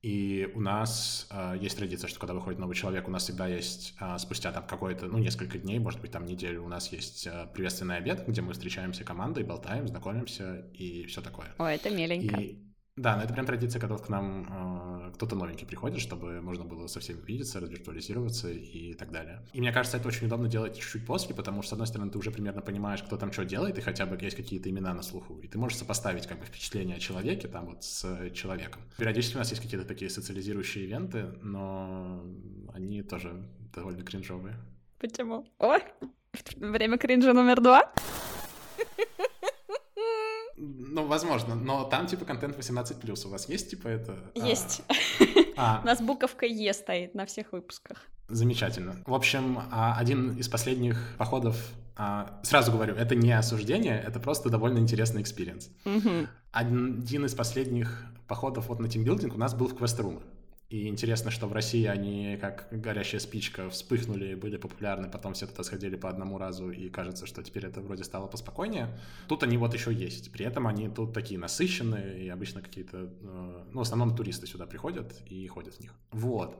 И 0.01 0.49
у 0.55 0.59
нас 0.59 1.27
э, 1.29 1.57
есть 1.61 1.77
традиция, 1.77 2.07
что 2.07 2.19
когда 2.19 2.33
выходит 2.33 2.59
новый 2.59 2.75
человек, 2.75 3.07
у 3.07 3.11
нас 3.11 3.23
всегда 3.23 3.47
есть 3.47 3.93
э, 3.99 4.17
спустя 4.17 4.51
там 4.51 4.65
какое-то, 4.65 5.05
ну, 5.05 5.19
несколько 5.19 5.59
дней, 5.59 5.77
может 5.77 6.01
быть, 6.01 6.11
там 6.11 6.25
неделю, 6.25 6.63
у 6.63 6.67
нас 6.67 6.91
есть 6.91 7.27
э, 7.27 7.47
приветственный 7.53 7.97
обед, 7.97 8.25
где 8.27 8.41
мы 8.41 8.53
встречаемся 8.53 9.03
командой, 9.03 9.43
болтаем, 9.43 9.87
знакомимся 9.87 10.65
и 10.73 11.05
все 11.05 11.21
такое. 11.21 11.53
Ой, 11.59 11.75
это 11.75 11.91
миленько. 11.91 12.41
И 12.41 12.70
да, 12.97 13.15
но 13.15 13.23
это 13.23 13.33
прям 13.33 13.45
традиция, 13.45 13.79
когда 13.79 13.95
вот 13.95 14.05
к 14.05 14.09
нам 14.09 15.07
э, 15.07 15.11
кто-то 15.13 15.35
новенький 15.35 15.65
приходит, 15.65 16.01
чтобы 16.01 16.41
можно 16.41 16.65
было 16.65 16.87
со 16.87 16.99
всеми 16.99 17.21
увидеться, 17.21 17.59
развиртуализироваться 17.59 18.49
и 18.49 18.93
так 18.93 19.11
далее. 19.11 19.45
И 19.53 19.61
мне 19.61 19.71
кажется, 19.71 19.97
это 19.97 20.07
очень 20.09 20.27
удобно 20.27 20.49
делать 20.49 20.77
чуть-чуть 20.77 21.05
после, 21.05 21.33
потому 21.33 21.61
что, 21.61 21.69
с 21.69 21.73
одной 21.73 21.87
стороны, 21.87 22.11
ты 22.11 22.17
уже 22.17 22.31
примерно 22.31 22.61
понимаешь, 22.61 23.01
кто 23.01 23.17
там 23.17 23.31
что 23.31 23.45
делает, 23.45 23.77
и 23.77 23.81
хотя 23.81 24.05
бы 24.05 24.17
есть 24.21 24.35
какие-то 24.35 24.69
имена 24.69 24.93
на 24.93 25.03
слуху, 25.03 25.39
и 25.39 25.47
ты 25.47 25.57
можешь 25.57 25.77
сопоставить 25.77 26.27
как 26.27 26.39
бы 26.39 26.45
впечатление 26.45 26.97
о 26.97 26.99
человеке 26.99 27.47
там 27.47 27.65
вот 27.65 27.83
с 27.83 28.29
человеком. 28.31 28.81
Периодически 28.97 29.35
у 29.35 29.39
нас 29.39 29.49
есть 29.51 29.61
какие-то 29.61 29.87
такие 29.87 30.09
социализирующие 30.09 30.83
ивенты, 30.83 31.27
но 31.41 32.23
они 32.73 33.03
тоже 33.03 33.47
довольно 33.73 34.03
кринжовые. 34.03 34.57
Почему? 34.99 35.45
Ой, 35.59 35.81
время 36.57 36.97
кринжа 36.97 37.33
номер 37.33 37.61
два. 37.61 37.93
Ну, 40.93 41.05
возможно, 41.07 41.55
но 41.55 41.85
там 41.85 42.05
типа 42.05 42.25
контент 42.25 42.57
18+, 42.57 43.25
у 43.25 43.29
вас 43.29 43.47
есть 43.47 43.69
типа 43.69 43.87
это? 43.87 44.17
а, 44.35 44.47
Есть. 44.47 44.81
А, 45.57 45.79
У 45.83 45.85
нас 45.85 46.01
буковка 46.01 46.45
Е 46.45 46.73
стоит 46.73 47.13
на 47.13 47.25
всех 47.25 47.51
выпусках. 47.51 47.97
Замечательно. 48.29 48.95
В 49.05 49.13
общем, 49.13 49.59
а, 49.71 49.95
один 49.97 50.37
из 50.37 50.47
последних 50.47 50.97
походов, 51.17 51.55
а, 51.95 52.39
сразу 52.43 52.71
говорю, 52.71 52.95
это 52.95 53.15
не 53.15 53.31
осуждение, 53.31 54.01
это 54.01 54.19
просто 54.19 54.49
довольно 54.49 54.79
интересный 54.79 55.21
experience. 55.21 55.69
Мгм. 55.85 56.27
Один 56.51 57.25
из 57.25 57.35
последних 57.35 58.05
походов 58.27 58.69
вот 58.69 58.79
на 58.79 58.87
тимбилдинг 58.87 59.35
у 59.35 59.37
нас 59.37 59.53
был 59.53 59.67
в 59.67 59.75
quest 59.75 59.96
room 59.96 60.13
ы. 60.13 60.21
И 60.71 60.87
интересно, 60.87 61.31
что 61.31 61.47
в 61.47 61.53
России 61.53 61.85
они 61.85 62.37
как 62.39 62.69
горящая 62.71 63.19
спичка 63.19 63.69
вспыхнули, 63.69 64.35
были 64.35 64.55
популярны, 64.55 65.09
потом 65.09 65.33
все 65.33 65.45
туда 65.45 65.63
сходили 65.63 65.97
по 65.97 66.07
одному 66.07 66.37
разу, 66.37 66.71
и 66.71 66.87
кажется, 66.87 67.25
что 67.25 67.43
теперь 67.43 67.65
это 67.65 67.81
вроде 67.81 68.05
стало 68.05 68.27
поспокойнее. 68.27 68.87
Тут 69.27 69.43
они 69.43 69.57
вот 69.57 69.73
еще 69.73 69.93
есть. 69.93 70.31
При 70.31 70.45
этом 70.45 70.67
они 70.67 70.87
тут 70.87 71.13
такие 71.13 71.37
насыщенные, 71.37 72.23
и 72.23 72.29
обычно 72.29 72.61
какие-то, 72.61 73.09
э, 73.21 73.63
ну, 73.73 73.79
в 73.79 73.81
основном 73.81 74.15
туристы 74.15 74.47
сюда 74.47 74.65
приходят 74.65 75.13
и 75.29 75.45
ходят 75.47 75.75
в 75.75 75.81
них. 75.81 75.93
Вот. 76.11 76.57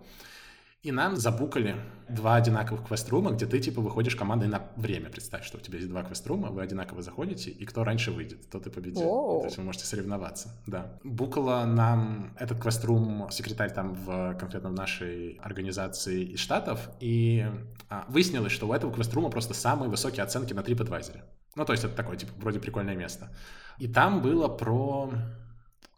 И 0.84 0.92
нам 0.92 1.16
забукали 1.16 1.76
два 2.10 2.36
одинаковых 2.36 2.88
квест-рума, 2.88 3.32
где 3.32 3.46
ты, 3.46 3.60
типа, 3.60 3.82
выходишь 3.82 4.16
командой 4.16 4.48
на 4.48 4.72
время. 4.76 5.12
Представь, 5.12 5.46
что 5.46 5.60
у 5.60 5.62
тебя 5.62 5.78
есть 5.78 5.90
два 5.90 6.04
квест-рума, 6.04 6.50
вы 6.50 6.64
одинаково 6.64 7.04
заходите, 7.04 7.52
и 7.52 7.66
кто 7.66 7.84
раньше 7.84 8.12
выйдет, 8.12 8.50
тот 8.50 8.66
и 8.66 8.72
победит. 8.72 8.98
Воу. 8.98 9.42
То 9.42 9.46
есть 9.46 9.58
вы 9.58 9.64
можете 9.64 9.86
соревноваться, 9.86 10.60
да. 10.66 11.00
Букала 11.04 11.66
нам 11.66 12.34
этот 12.40 12.60
квест-рум 12.60 13.28
секретарь 13.30 13.72
там 13.72 13.94
в, 13.94 14.36
конкретно 14.40 14.70
в 14.70 14.74
нашей 14.74 15.34
организации 15.44 16.24
из 16.24 16.40
Штатов, 16.40 16.90
и 17.00 17.46
а, 17.88 18.06
выяснилось, 18.10 18.52
что 18.52 18.68
у 18.68 18.74
этого 18.74 18.92
квест-рума 18.92 19.30
просто 19.30 19.54
самые 19.54 19.90
высокие 19.90 20.24
оценки 20.24 20.54
на 20.54 20.62
TripAdvisor. 20.62 21.22
Ну, 21.56 21.64
то 21.66 21.74
есть 21.74 21.84
это 21.84 21.96
такое, 21.96 22.18
типа, 22.18 22.32
вроде 22.38 22.60
прикольное 22.60 22.96
место. 22.96 23.30
И 23.78 23.88
там 23.88 24.24
было 24.24 24.48
про 24.48 25.12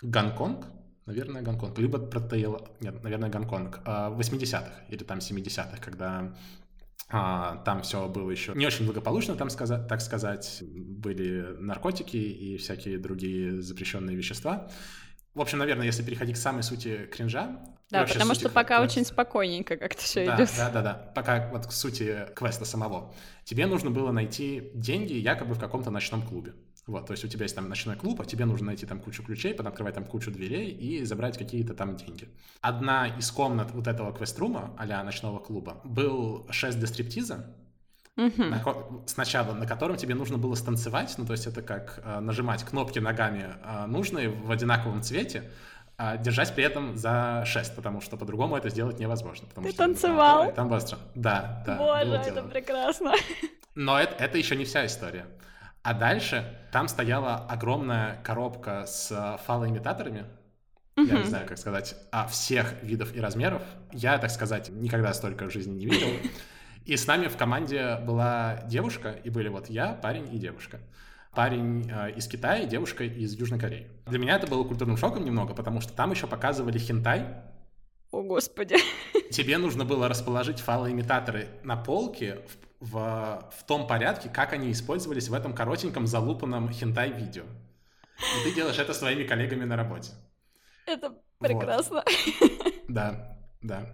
Гонконг, 0.01 0.65
Наверное, 1.05 1.41
Гонконг. 1.41 1.77
Либо 1.79 1.99
про 1.99 2.19
Таиланд. 2.21 2.69
Нет, 2.81 3.03
наверное, 3.03 3.29
Гонконг. 3.29 3.79
А, 3.85 4.09
В 4.09 4.19
80-х 4.19 4.71
или 4.89 5.03
там 5.03 5.19
70-х, 5.19 5.77
когда 5.81 6.33
а, 7.09 7.57
там 7.65 7.81
все 7.81 8.07
было 8.07 8.31
еще 8.31 8.53
не 8.55 8.65
очень 8.65 8.85
благополучно, 8.85 9.35
там 9.35 9.49
сказать, 9.49 9.87
так 9.87 10.01
сказать. 10.01 10.63
Были 10.63 11.55
наркотики 11.59 12.17
и 12.17 12.57
всякие 12.57 12.97
другие 12.97 13.61
запрещенные 13.61 14.15
вещества. 14.15 14.69
В 15.33 15.41
общем, 15.41 15.57
наверное, 15.57 15.85
если 15.85 16.03
переходить 16.03 16.35
к 16.35 16.39
самой 16.39 16.63
сути 16.63 17.07
кринжа... 17.11 17.59
Да, 17.89 18.05
потому 18.05 18.33
что 18.33 18.49
пока 18.49 18.79
квеста. 18.79 18.99
очень 18.99 19.05
спокойненько 19.05 19.77
как-то 19.77 20.01
все 20.01 20.25
Да, 20.25 20.35
идет. 20.35 20.51
да, 20.57 20.69
да, 20.71 20.81
да. 20.81 21.11
Пока 21.13 21.49
вот 21.49 21.67
к 21.67 21.71
сути 21.71 22.25
квеста 22.35 22.65
самого. 22.65 23.13
Тебе 23.43 23.67
нужно 23.67 23.91
было 23.91 24.11
найти 24.11 24.71
деньги 24.73 25.13
якобы 25.13 25.53
в 25.53 25.59
каком-то 25.59 25.91
ночном 25.91 26.21
клубе. 26.23 26.53
Вот, 26.85 27.05
то 27.05 27.11
есть 27.11 27.23
у 27.23 27.27
тебя 27.29 27.43
есть 27.43 27.55
там 27.55 27.69
ночной 27.69 27.95
клуб, 27.95 28.19
а 28.19 28.25
тебе 28.25 28.45
нужно 28.45 28.67
найти 28.67 28.85
там 28.85 28.99
кучу 28.99 29.23
ключей, 29.23 29.53
открывать 29.53 29.95
там 29.95 30.03
кучу 30.03 30.31
дверей 30.31 30.69
и 30.69 31.05
забрать 31.05 31.37
какие-то 31.37 31.73
там 31.73 31.95
деньги. 31.95 32.27
Одна 32.59 33.07
из 33.07 33.31
комнат 33.31 33.71
вот 33.71 33.87
этого 33.87 34.13
квест-рума, 34.13 34.75
а 34.77 35.03
ночного 35.03 35.39
клуба, 35.39 35.79
был 35.85 36.45
шест 36.49 36.77
для 36.77 36.87
стриптиза, 36.87 37.55
Мгм. 38.15 38.49
на 38.51 38.63
сначала, 39.07 39.53
на 39.53 39.65
котором 39.65 39.95
тебе 39.95 40.13
нужно 40.13 40.37
было 40.37 40.53
станцевать, 40.55 41.15
ну, 41.17 41.25
то 41.25 41.31
есть 41.31 41.47
это 41.47 41.63
как 41.63 41.99
э, 42.03 42.19
нажимать 42.19 42.63
кнопки 42.63 42.99
ногами 42.99 43.55
э, 43.63 43.85
нужные 43.87 44.29
в 44.29 44.51
одинаковом 44.51 45.01
цвете, 45.01 45.49
а 45.97 46.17
держать 46.17 46.53
при 46.53 46.63
этом 46.63 46.95
за 46.95 47.43
шест, 47.45 47.75
потому 47.75 48.01
что 48.01 48.17
по-другому 48.17 48.55
это 48.55 48.69
сделать 48.69 48.99
невозможно. 48.99 49.47
потому 49.47 49.65
Ты 49.67 49.73
что 49.73 49.83
там 49.83 49.93
танцевал? 49.93 50.53
Там 50.53 50.69
быстро. 50.69 50.99
Да, 51.15 51.63
да. 51.65 51.77
Боже, 51.77 52.11
это 52.29 52.43
прекрасно. 52.43 53.13
Но 53.73 53.99
это, 53.99 54.15
это 54.23 54.37
еще 54.37 54.55
не 54.55 54.65
вся 54.65 54.85
история. 54.85 55.25
А 55.83 55.93
дальше 55.93 56.57
там 56.71 56.87
стояла 56.87 57.35
огромная 57.35 58.21
коробка 58.23 58.85
с 58.87 59.11
э, 59.11 59.37
фалоимитаторами, 59.45 60.25
я 60.95 61.19
не 61.19 61.25
знаю, 61.25 61.47
как 61.47 61.57
сказать, 61.57 61.95
а, 62.11 62.27
всех 62.27 62.81
видов 62.83 63.15
и 63.15 63.19
размеров. 63.19 63.63
Я, 63.91 64.17
так 64.17 64.29
сказать, 64.29 64.69
никогда 64.69 65.13
столько 65.13 65.49
в 65.49 65.51
жизни 65.51 65.73
не 65.73 65.85
видел. 65.87 66.07
И 66.85 66.95
с 66.95 67.07
нами 67.07 67.27
в 67.27 67.37
команде 67.37 67.97
была 68.05 68.61
девушка, 68.67 69.11
и 69.23 69.29
были 69.29 69.47
вот 69.47 69.69
я, 69.69 69.93
парень 69.93 70.33
и 70.35 70.37
девушка. 70.37 70.81
Парень 71.33 71.89
э, 71.89 72.11
из 72.11 72.27
Китая, 72.27 72.65
девушка 72.65 73.05
из 73.05 73.33
Южной 73.35 73.57
Кореи. 73.57 73.87
Для 74.05 74.19
меня 74.19 74.35
это 74.35 74.47
было 74.47 74.65
культурным 74.65 74.97
шоком 74.97 75.23
немного, 75.23 75.53
потому 75.53 75.79
что 75.79 75.93
там 75.93 76.11
еще 76.11 76.27
показывали 76.27 76.77
хентай. 76.77 77.25
О, 78.11 78.21
господи. 78.21 78.75
Тебе 79.31 79.57
нужно 79.57 79.85
было 79.85 80.09
расположить 80.09 80.59
фалоимитаторы 80.59 81.47
на 81.63 81.77
полке 81.77 82.41
в, 82.83 83.49
в, 83.57 83.63
том 83.63 83.87
порядке, 83.87 84.29
как 84.29 84.51
они 84.51 84.71
использовались 84.71 85.29
в 85.29 85.33
этом 85.33 85.55
коротеньком 85.55 86.05
залупанном 86.05 86.69
хентай-видео. 86.69 87.43
И 87.43 88.43
ты 88.43 88.53
делаешь 88.53 88.77
это 88.77 88.93
своими 88.93 89.23
коллегами 89.23 89.63
на 89.63 89.77
работе. 89.77 90.11
Это 90.85 91.15
прекрасно. 91.39 92.03
Да, 92.89 93.37
да. 93.61 93.85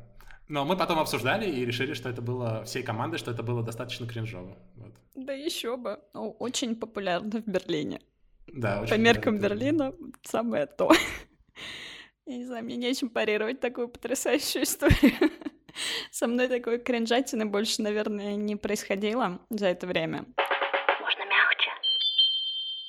Но 0.47 0.65
мы 0.65 0.75
потом 0.75 0.97
обсуждали 0.97 1.47
и 1.47 1.63
решили, 1.63 1.93
что 1.93 2.09
это 2.09 2.23
было 2.23 2.63
всей 2.63 2.81
командой, 2.81 3.19
что 3.19 3.29
это 3.29 3.43
было 3.43 3.63
достаточно 3.63 4.07
кринжово. 4.07 4.57
Вот. 4.75 4.93
Да 5.13 5.33
еще 5.33 5.77
бы. 5.77 5.99
Ну, 6.15 6.31
очень 6.39 6.75
популярно 6.75 7.41
в 7.41 7.45
Берлине. 7.45 8.01
Да, 8.47 8.81
очень 8.81 8.95
По 8.95 8.97
меркам. 8.97 9.37
Берлина 9.37 9.93
самое 10.23 10.65
то. 10.65 10.91
Я 12.25 12.37
не 12.37 12.45
знаю, 12.45 12.65
мне 12.65 12.77
нечем 12.77 13.09
парировать 13.09 13.59
такую 13.59 13.89
потрясающую 13.89 14.63
историю. 14.63 15.31
Со 16.11 16.27
мной 16.27 16.47
такой 16.47 16.79
кринжатины 16.79 17.45
больше, 17.45 17.81
наверное, 17.81 18.35
не 18.35 18.55
происходило 18.55 19.39
за 19.49 19.67
это 19.67 19.87
время. 19.87 20.25
Можно 21.01 21.25
мягче. 21.25 21.71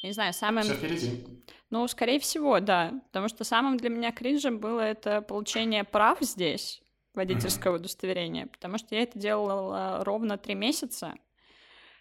Не 0.02 0.12
знаю, 0.12 0.32
самым... 0.32 0.64
Все 0.64 0.74
впереди. 0.74 1.26
Ну, 1.70 1.86
скорее 1.86 2.18
всего, 2.18 2.58
да. 2.60 2.92
Потому 3.06 3.28
что 3.28 3.44
самым 3.44 3.76
для 3.76 3.90
меня 3.90 4.10
кринжем 4.12 4.58
было 4.58 4.80
это 4.80 5.22
получение 5.22 5.84
прав 5.84 6.18
здесь, 6.20 6.82
водительского 7.14 7.76
удостоверения. 7.76 8.46
Потому 8.46 8.78
что 8.78 8.94
я 8.94 9.02
это 9.02 9.18
делала 9.18 10.04
ровно 10.04 10.36
три 10.36 10.54
месяца. 10.54 11.14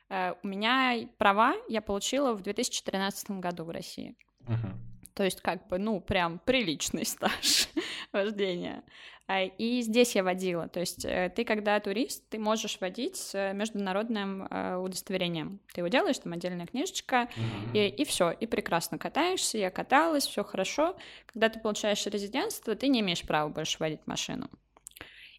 Э, 0.09 0.33
У 0.41 0.47
меня 0.47 1.07
права 1.17 1.55
я 1.67 1.81
получила 1.81 2.33
в 2.33 2.41
2013 2.41 3.31
году 3.31 3.63
в 3.63 3.69
России. 3.69 4.15
Мгм. 4.47 4.79
То 5.13 5.23
есть, 5.23 5.41
как 5.41 5.67
бы, 5.67 5.77
ну, 5.77 5.99
прям 5.99 6.39
приличный 6.39 7.05
стаж 7.05 7.67
вождения. 8.13 8.83
А, 9.27 9.43
И 9.43 9.81
здесь 9.81 10.15
я 10.15 10.23
водила. 10.23 10.67
То 10.67 10.79
есть, 10.79 11.05
э, 11.05 11.31
ты, 11.35 11.45
когда 11.45 11.79
турист, 11.79 12.27
ты 12.29 12.39
можешь 12.39 12.79
водить 12.81 13.15
с 13.15 13.35
э, 13.35 13.53
международным 13.53 14.47
э, 14.49 14.75
удостоверением. 14.77 15.59
Ты 15.73 15.81
его 15.81 15.87
делаешь, 15.87 16.17
там 16.19 16.33
отдельная 16.33 16.65
книжечка, 16.65 17.29
Мгм. 17.35 17.75
и, 17.75 17.87
и 17.87 18.05
все, 18.05 18.31
и 18.31 18.47
прекрасно 18.47 18.97
катаешься. 18.97 19.57
Я 19.57 19.69
каталась, 19.69 20.25
все 20.25 20.43
хорошо. 20.43 20.95
Когда 21.27 21.49
ты 21.49 21.59
получаешь 21.59 22.05
резидентство, 22.07 22.75
ты 22.75 22.87
не 22.87 23.01
имеешь 23.01 23.21
права 23.25 23.49
больше 23.49 23.77
водить 23.79 24.01
машину. 24.07 24.49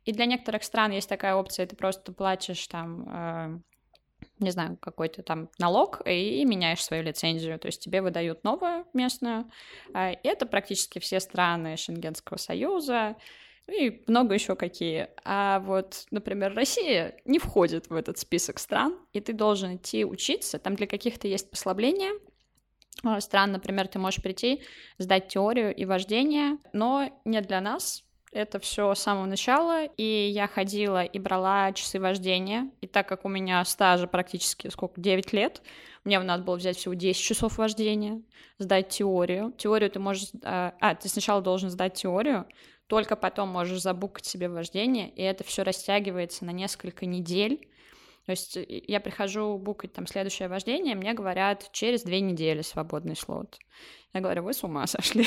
И 0.04 0.12
для 0.12 0.26
некоторых 0.26 0.62
стран 0.64 0.92
есть 0.92 1.08
такая 1.08 1.34
опция, 1.34 1.66
ты 1.66 1.76
просто 1.76 2.12
платишь 2.12 2.66
там, 2.68 3.62
не 4.40 4.50
знаю, 4.50 4.76
какой-то 4.80 5.22
там 5.22 5.48
налог 5.58 6.00
и 6.06 6.44
меняешь 6.44 6.82
свою 6.82 7.02
лицензию. 7.02 7.58
То 7.58 7.66
есть 7.66 7.82
тебе 7.82 8.02
выдают 8.02 8.42
новую 8.44 8.86
местную. 8.94 9.50
Э, 9.94 10.14
И 10.14 10.28
это 10.28 10.46
практически 10.46 10.98
все 10.98 11.20
страны 11.20 11.76
Шенгенского 11.76 12.36
союза. 12.38 13.16
и 13.72 14.02
много 14.08 14.34
еще 14.34 14.56
какие. 14.56 15.08
А 15.24 15.60
вот, 15.60 16.06
например, 16.10 16.54
Россия 16.54 17.14
не 17.24 17.38
входит 17.38 17.88
в 17.88 17.94
этот 17.94 18.18
список 18.18 18.58
стран, 18.58 18.98
и 19.12 19.20
ты 19.20 19.32
должен 19.32 19.76
идти 19.76 20.04
учиться. 20.04 20.58
Там 20.58 20.74
для 20.74 20.88
каких-то 20.88 21.28
есть 21.28 21.50
послабления, 21.50 22.10
а, 23.04 23.20
стран, 23.20 23.52
например, 23.52 23.86
ты 23.88 23.98
можешь 23.98 24.22
прийти, 24.22 24.62
сдать 24.98 25.28
теорию 25.28 25.74
и 25.74 25.84
вождение, 25.84 26.58
но 26.72 27.10
не 27.24 27.40
для 27.40 27.60
нас, 27.60 28.04
это 28.32 28.60
все 28.60 28.94
с 28.94 29.00
самого 29.00 29.26
начала, 29.26 29.84
и 29.84 30.30
я 30.32 30.46
ходила 30.46 31.02
и 31.02 31.18
брала 31.18 31.72
часы 31.72 31.98
вождения, 31.98 32.70
и 32.80 32.86
так 32.86 33.08
как 33.08 33.24
у 33.24 33.28
меня 33.28 33.64
стажа 33.64 34.06
практически 34.06 34.68
сколько, 34.68 35.00
9 35.00 35.32
лет, 35.32 35.62
мне 36.04 36.18
надо 36.20 36.44
было 36.44 36.56
взять 36.56 36.76
всего 36.76 36.94
10 36.94 37.20
часов 37.20 37.58
вождения, 37.58 38.22
сдать 38.58 38.88
теорию. 38.90 39.52
Теорию 39.56 39.90
ты 39.90 39.98
можешь... 39.98 40.28
А, 40.44 40.74
а, 40.80 40.94
ты 40.94 41.08
сначала 41.08 41.42
должен 41.42 41.70
сдать 41.70 41.94
теорию, 41.94 42.46
только 42.86 43.16
потом 43.16 43.48
можешь 43.48 43.80
забукать 43.80 44.26
себе 44.26 44.48
вождение, 44.48 45.10
и 45.10 45.22
это 45.22 45.44
все 45.44 45.62
растягивается 45.62 46.44
на 46.44 46.50
несколько 46.50 47.06
недель, 47.06 47.68
то 48.26 48.32
есть 48.32 48.58
я 48.66 49.00
прихожу 49.00 49.58
букать 49.58 49.92
там 49.92 50.06
следующее 50.06 50.48
вождение, 50.48 50.94
мне 50.94 51.14
говорят, 51.14 51.70
через 51.72 52.02
две 52.02 52.20
недели 52.20 52.62
свободный 52.62 53.16
слот. 53.16 53.58
Я 54.12 54.20
говорю, 54.20 54.42
вы 54.42 54.52
с 54.52 54.62
ума 54.62 54.86
сошли, 54.86 55.26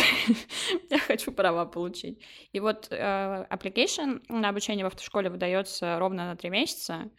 я 0.89 0.99
хочу 0.99 1.31
права 1.31 1.65
получить. 1.65 2.23
И 2.51 2.59
вот 2.59 2.87
э, 2.91 3.47
application 3.49 4.21
на 4.29 4.49
обучение 4.49 4.85
в 4.85 4.87
автошколе 4.87 5.29
выдается 5.29 5.97
ровно 5.99 6.27
на 6.27 6.35
три 6.35 6.49
месяца, 6.49 7.09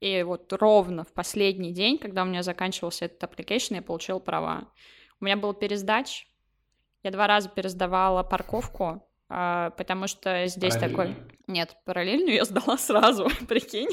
и 0.00 0.22
вот 0.22 0.52
ровно 0.52 1.04
в 1.04 1.12
последний 1.12 1.72
день, 1.72 1.98
когда 1.98 2.22
у 2.22 2.26
меня 2.26 2.42
заканчивался 2.42 3.06
этот 3.06 3.22
application, 3.22 3.74
я 3.74 3.82
получил 3.82 4.20
права. 4.20 4.72
У 5.20 5.24
меня 5.24 5.36
был 5.36 5.54
пересдач, 5.54 6.28
я 7.02 7.10
два 7.10 7.26
раза 7.26 7.48
пересдавала 7.48 8.22
парковку, 8.22 9.07
а, 9.28 9.70
потому 9.70 10.06
что 10.06 10.46
здесь 10.46 10.76
такой... 10.76 11.14
Нет, 11.46 11.76
параллельную 11.84 12.34
я 12.34 12.44
сдала 12.44 12.78
сразу, 12.78 13.28
прикинь. 13.48 13.90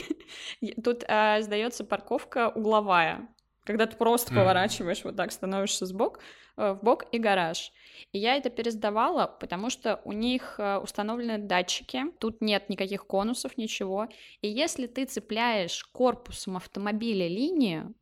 Тут 0.84 1.04
а, 1.08 1.42
сдается 1.42 1.84
парковка 1.84 2.50
угловая, 2.50 3.28
когда 3.66 3.86
ты 3.86 3.98
просто 3.98 4.34
mm. 4.34 4.36
поворачиваешь 4.36 5.04
вот 5.04 5.16
так, 5.16 5.32
становишься 5.32 5.86
сбок, 5.86 6.20
э, 6.58 6.74
в 6.74 6.84
бок 6.84 7.06
и 7.12 7.20
гараж. 7.20 7.72
И 8.12 8.20
я 8.20 8.36
это 8.36 8.50
пересдавала, 8.50 9.28
потому 9.28 9.70
что 9.70 10.02
у 10.06 10.14
них 10.14 10.56
э, 10.58 10.78
установлены 10.78 11.38
датчики, 11.38 12.06
тут 12.20 12.42
нет 12.42 12.70
никаких 12.70 13.06
конусов, 13.06 13.58
ничего. 13.58 14.08
И 14.42 14.48
если 14.48 14.88
ты 14.88 15.06
цепляешь 15.06 15.84
корпусом 15.86 16.58
автомобиля 16.58 17.28
линию, 17.28 17.94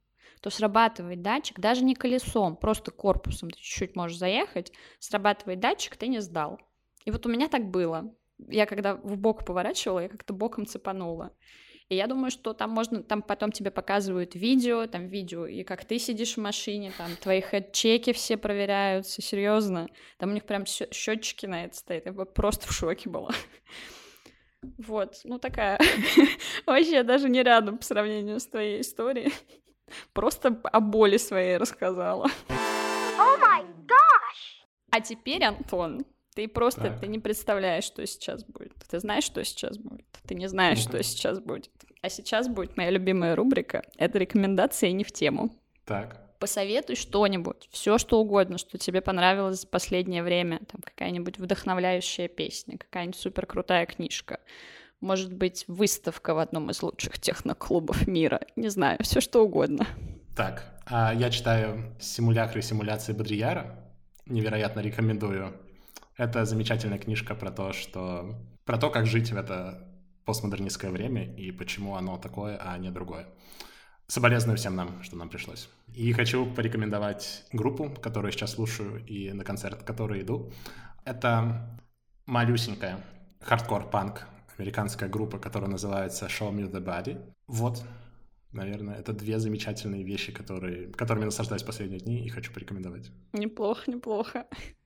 то 0.41 0.50
срабатывает 0.50 1.22
датчик, 1.22 1.60
даже 1.60 1.84
не 1.86 1.96
колесом, 1.96 2.58
просто 2.58 2.91
корпусом 2.91 3.50
ты 3.50 3.58
чуть-чуть 3.60 3.96
можешь 3.96 4.17
заехать, 4.17 4.74
срабатывает 5.00 5.62
датчик, 5.62 5.96
ты 5.96 6.08
не 6.08 6.19
сдал. 6.19 6.60
И 7.05 7.11
вот 7.11 7.25
у 7.25 7.29
меня 7.29 7.47
так 7.47 7.69
было. 7.69 8.13
Я 8.47 8.65
когда 8.65 8.95
в 8.95 9.17
бок 9.17 9.45
поворачивала, 9.45 9.99
я 9.99 10.09
как-то 10.09 10.33
боком 10.33 10.65
цепанула. 10.65 11.31
И 11.89 11.95
я 11.95 12.07
думаю, 12.07 12.31
что 12.31 12.53
там 12.53 12.71
можно, 12.71 13.03
там 13.03 13.21
потом 13.21 13.51
тебе 13.51 13.69
показывают 13.69 14.35
видео, 14.35 14.87
там 14.87 15.07
видео, 15.07 15.45
и 15.45 15.63
как 15.63 15.85
ты 15.85 15.99
сидишь 15.99 16.35
в 16.35 16.41
машине, 16.41 16.91
там 16.97 17.15
твои 17.17 17.41
хед-чеки 17.41 18.13
все 18.13 18.37
проверяются, 18.37 19.21
серьезно. 19.21 19.87
Там 20.17 20.31
у 20.31 20.33
них 20.33 20.45
прям 20.45 20.65
счетчики 20.65 21.45
на 21.45 21.65
это 21.65 21.75
стоят. 21.75 22.05
Я 22.05 22.13
просто 22.13 22.67
в 22.67 22.71
шоке 22.71 23.09
была. 23.09 23.31
Вот, 24.77 25.19
ну 25.25 25.39
такая, 25.39 25.77
вообще 26.65 27.03
даже 27.03 27.27
не 27.27 27.43
рядом 27.43 27.79
по 27.79 27.83
сравнению 27.83 28.39
с 28.39 28.47
твоей 28.47 28.79
историей. 28.79 29.33
Просто 30.13 30.57
о 30.63 30.79
боли 30.79 31.17
своей 31.17 31.57
рассказала. 31.57 32.27
Oh 33.17 33.39
my 33.41 33.65
gosh! 33.85 34.63
А 34.89 35.01
теперь, 35.01 35.43
Антон, 35.43 36.05
ты 36.36 36.48
просто 36.48 36.82
так. 36.82 37.00
ты 37.00 37.08
не 37.08 37.19
представляешь, 37.19 37.84
что 37.84 38.06
сейчас 38.06 38.43
будет. 38.43 38.74
Ты 38.89 39.00
знаешь, 39.00 39.24
что 39.24 39.43
сейчас 39.43 39.78
будет. 39.78 40.06
Ты 40.28 40.36
не 40.36 40.48
знаешь, 40.48 40.80
что 40.80 41.02
сейчас 41.04 41.39
будет. 41.39 41.69
А 42.02 42.10
сейчас 42.10 42.48
будет 42.48 42.76
моя 42.76 42.89
любимая 42.89 43.36
рубрика. 43.36 43.84
Это 43.98 44.17
рекомендации 44.19 44.89
не 44.89 45.04
в 45.04 45.12
тему. 45.12 45.56
Так. 45.86 46.19
Посоветуй 46.39 46.98
что-нибудь, 46.98 47.69
все 47.72 47.98
что 47.98 48.19
угодно, 48.19 48.58
что 48.58 48.78
тебе 48.78 49.00
понравилось 49.02 49.62
за 49.62 49.67
последнее 49.67 50.24
время. 50.24 50.60
Там 50.69 50.82
какая-нибудь 50.82 51.39
вдохновляющая 51.39 52.28
песня, 52.28 52.78
какая-нибудь 52.78 53.15
супер 53.15 53.46
крутая 53.46 53.86
книжка. 53.86 54.39
Может 55.00 55.34
быть, 55.34 55.63
выставка 55.67 56.34
в 56.34 56.39
одном 56.39 56.69
из 56.69 56.84
лучших 56.84 57.19
техноклубов 57.19 58.08
мира. 58.08 58.41
Не 58.58 58.67
знаю, 58.67 58.98
все 59.02 59.22
что 59.22 59.46
угодно. 59.46 59.88
Так, 60.36 60.65
а 60.86 61.13
я 61.13 61.30
читаю 61.30 61.96
«Симулякры 62.00 62.62
симуляции 62.62 63.13
Бодрияра». 63.13 63.80
Невероятно 64.26 64.82
рекомендую. 64.82 65.54
Это 66.17 66.45
замечательная 66.45 66.99
книжка 66.99 67.36
про 67.36 67.52
то, 67.52 67.73
что... 67.73 68.36
про 68.65 68.78
то, 68.78 68.89
как 68.89 69.06
жить 69.06 69.32
в 69.32 69.38
это 69.38 69.88
постмодернистское 70.26 70.91
время 70.91 71.34
и 71.36 71.52
почему 71.52 71.95
оно 71.95 72.17
такое, 72.17 72.58
а 72.58 72.78
не 72.78 72.91
другое. 72.91 73.28
Соболезную 74.08 74.58
всем 74.58 74.76
нам, 74.76 75.02
что 75.04 75.15
нам 75.15 75.30
пришлось. 75.30 75.69
И 75.93 76.12
хочу 76.13 76.45
порекомендовать 76.45 77.45
группу, 77.52 77.89
которую 77.89 78.32
сейчас 78.32 78.52
слушаю, 78.52 79.04
и 79.06 79.32
на 79.32 79.43
концерт, 79.43 79.84
который 79.84 80.21
иду. 80.21 80.52
Это 81.06 81.80
малюсенькая 82.26 83.04
хардкор-панк 83.41 84.28
американская 84.58 85.10
группа, 85.10 85.39
которая 85.39 85.69
называется 85.69 86.28
Show 86.28 86.52
Me 86.54 86.69
The 86.69 86.84
Body. 86.84 87.19
Вот, 87.47 87.84
наверное, 88.52 88.95
это 88.95 89.13
две 89.13 89.39
замечательные 89.39 90.04
вещи, 90.04 90.32
которые, 90.32 90.91
которыми 90.93 91.26
наслаждаюсь 91.26 91.63
последние 91.63 91.99
дни 91.99 92.26
и 92.26 92.30
хочу 92.30 92.54
порекомендовать. 92.54 93.12
Неплохо, 93.34 93.89
неплохо. 93.89 94.45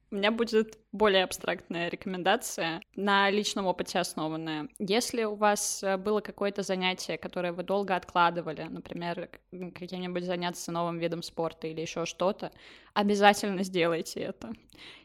У 0.09 0.15
меня 0.15 0.31
будет 0.31 0.79
более 0.93 1.25
абстрактная 1.25 1.89
рекомендация, 1.89 2.81
на 2.95 3.29
личном 3.29 3.65
опыте 3.65 3.99
основанная. 3.99 4.69
Если 4.79 5.25
у 5.25 5.35
вас 5.35 5.83
э, 5.83 5.97
было 5.97 6.21
какое-то 6.21 6.63
занятие, 6.63 7.17
которое 7.17 7.51
вы 7.51 7.63
долго 7.63 7.93
откладывали, 7.93 8.63
например, 8.63 9.29
каким-нибудь 9.51 10.23
заняться 10.23 10.71
новым 10.71 10.97
видом 10.97 11.23
спорта 11.23 11.67
или 11.67 11.81
еще 11.81 12.05
что-то, 12.05 12.53
обязательно 12.93 13.63
сделайте 13.63 14.21
это. 14.21 14.53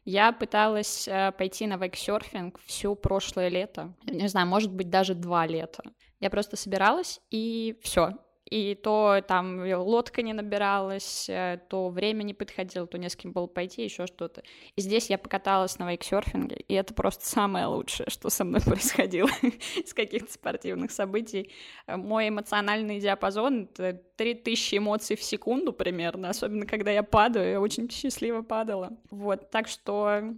Я 0.04 0.30
пыталась 0.30 1.08
э, 1.08 1.32
пойти 1.36 1.66
на 1.66 1.78
вейксерфинг 1.78 2.60
всю 2.60 2.94
прошлое 2.94 3.48
лето, 3.48 3.94
не 4.04 4.28
знаю, 4.28 4.46
может 4.46 4.72
быть, 4.72 4.88
даже 4.88 5.14
два 5.14 5.46
лета. 5.46 5.82
Я 6.20 6.30
просто 6.30 6.56
собиралась, 6.56 7.20
и 7.30 7.76
все, 7.82 8.12
и 8.52 8.74
то 8.74 9.22
там 9.26 9.64
лодка 9.64 10.20
не 10.20 10.34
набиралась, 10.34 11.26
э, 11.30 11.58
то 11.70 11.88
время 11.88 12.22
не 12.22 12.34
подходило, 12.34 12.86
то 12.86 12.98
не 12.98 13.08
с 13.08 13.16
кем 13.16 13.32
было 13.32 13.46
пойти, 13.46 13.82
еще 13.82 14.06
что-то. 14.06 14.42
И 14.76 14.82
здесь 14.82 15.08
я 15.08 15.16
покаталась 15.16 15.78
на 15.78 15.90
вейксерфинге, 15.90 16.56
и 16.68 16.74
это 16.74 16.92
просто 16.92 17.24
самое 17.24 17.64
лучшее, 17.64 18.10
что 18.10 18.28
со 18.28 18.44
мной 18.44 18.60
происходило 18.66 19.30
из 19.76 19.94
каких-то 19.94 20.30
спортивных 20.30 20.90
событий. 20.90 21.50
Э, 21.86 21.96
мой 21.96 22.28
эмоциональный 22.28 23.00
диапазон— 23.00 23.70
это 23.74 24.02
3000 24.16 24.76
эмоций 24.76 25.16
в 25.16 25.22
секунду 25.22 25.72
примерно, 25.72 26.28
особенно 26.28 26.66
когда 26.66 26.90
я 26.90 27.02
падаю, 27.02 27.52
я 27.52 27.60
очень 27.60 27.90
счастливо 27.90 28.42
падала. 28.42 28.90
Вот, 29.10 29.50
так 29.50 29.66
что 29.66 30.34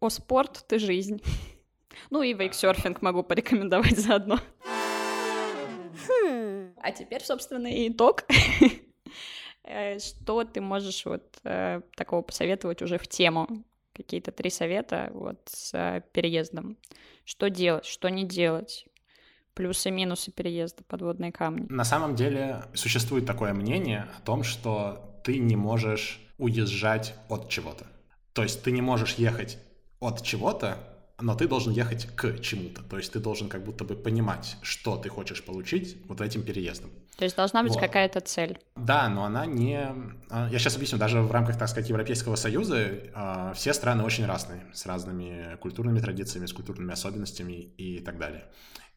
о 0.00 0.08
спорт— 0.08 0.64
ты 0.68 0.78
жизнь. 0.78 1.20
Ну 2.10 2.20
и 2.22 2.34
вейксерфинг 2.34 3.00
могу 3.00 3.22
порекомендовать 3.22 3.98
заодно. 3.98 4.38
А 6.86 6.92
теперь, 6.92 7.20
собственно, 7.24 7.66
и 7.66 7.88
итог. 7.88 8.24
Э, 9.68 9.98
что 9.98 10.44
ты 10.44 10.60
можешь 10.60 11.04
вот 11.06 11.40
э, 11.42 11.80
такого 11.96 12.22
посоветовать 12.22 12.82
уже 12.82 12.98
в 12.98 13.08
тему? 13.08 13.64
Какие-то 13.92 14.30
три 14.30 14.48
совета 14.48 15.10
вот 15.12 15.40
с 15.46 15.74
э, 15.74 16.02
переездом. 16.12 16.76
Что 17.24 17.50
делать, 17.50 17.84
что 17.84 18.08
не 18.08 18.22
делать? 18.22 18.86
Плюсы 19.54 19.88
и 19.88 19.90
минусы 19.90 20.30
переезда, 20.30 20.84
подводные 20.84 21.32
камни. 21.32 21.66
На 21.68 21.82
самом 21.82 22.14
деле 22.14 22.62
существует 22.74 23.26
такое 23.26 23.52
мнение 23.54 24.06
о 24.16 24.20
том, 24.20 24.44
что 24.44 25.20
ты 25.24 25.40
не 25.40 25.56
можешь 25.56 26.20
уезжать 26.38 27.14
от 27.28 27.48
чего-то. 27.48 27.88
То 28.34 28.44
есть 28.44 28.62
ты 28.62 28.70
не 28.70 28.82
можешь 28.82 29.14
ехать 29.14 29.58
от 29.98 30.22
чего-то 30.22 30.78
но 31.20 31.34
ты 31.34 31.48
должен 31.48 31.72
ехать 31.72 32.06
к 32.14 32.38
чему-то. 32.40 32.82
То 32.82 32.98
есть 32.98 33.12
ты 33.12 33.20
должен 33.20 33.48
как 33.48 33.64
будто 33.64 33.84
бы 33.84 33.94
понимать, 33.94 34.56
что 34.62 34.96
ты 34.96 35.08
хочешь 35.08 35.42
получить 35.42 35.96
вот 36.08 36.20
этим 36.20 36.42
переездом. 36.42 36.90
То 37.16 37.24
есть 37.24 37.36
должна 37.36 37.62
быть 37.62 37.72
вот. 37.72 37.80
какая-то 37.80 38.20
цель. 38.20 38.58
Да, 38.76 39.08
но 39.08 39.24
она 39.24 39.46
не... 39.46 39.80
А, 40.28 40.48
я 40.50 40.58
сейчас 40.58 40.76
объясню. 40.76 40.98
Даже 40.98 41.22
в 41.22 41.30
рамках, 41.32 41.58
так 41.58 41.68
сказать, 41.68 41.88
Европейского 41.88 42.36
Союза 42.36 42.90
а, 43.14 43.54
все 43.54 43.72
страны 43.72 44.04
очень 44.04 44.26
разные, 44.26 44.66
с 44.74 44.84
разными 44.84 45.56
культурными 45.56 46.00
традициями, 46.00 46.44
с 46.44 46.52
культурными 46.52 46.92
особенностями 46.92 47.54
и 47.54 48.00
так 48.00 48.18
далее. 48.18 48.44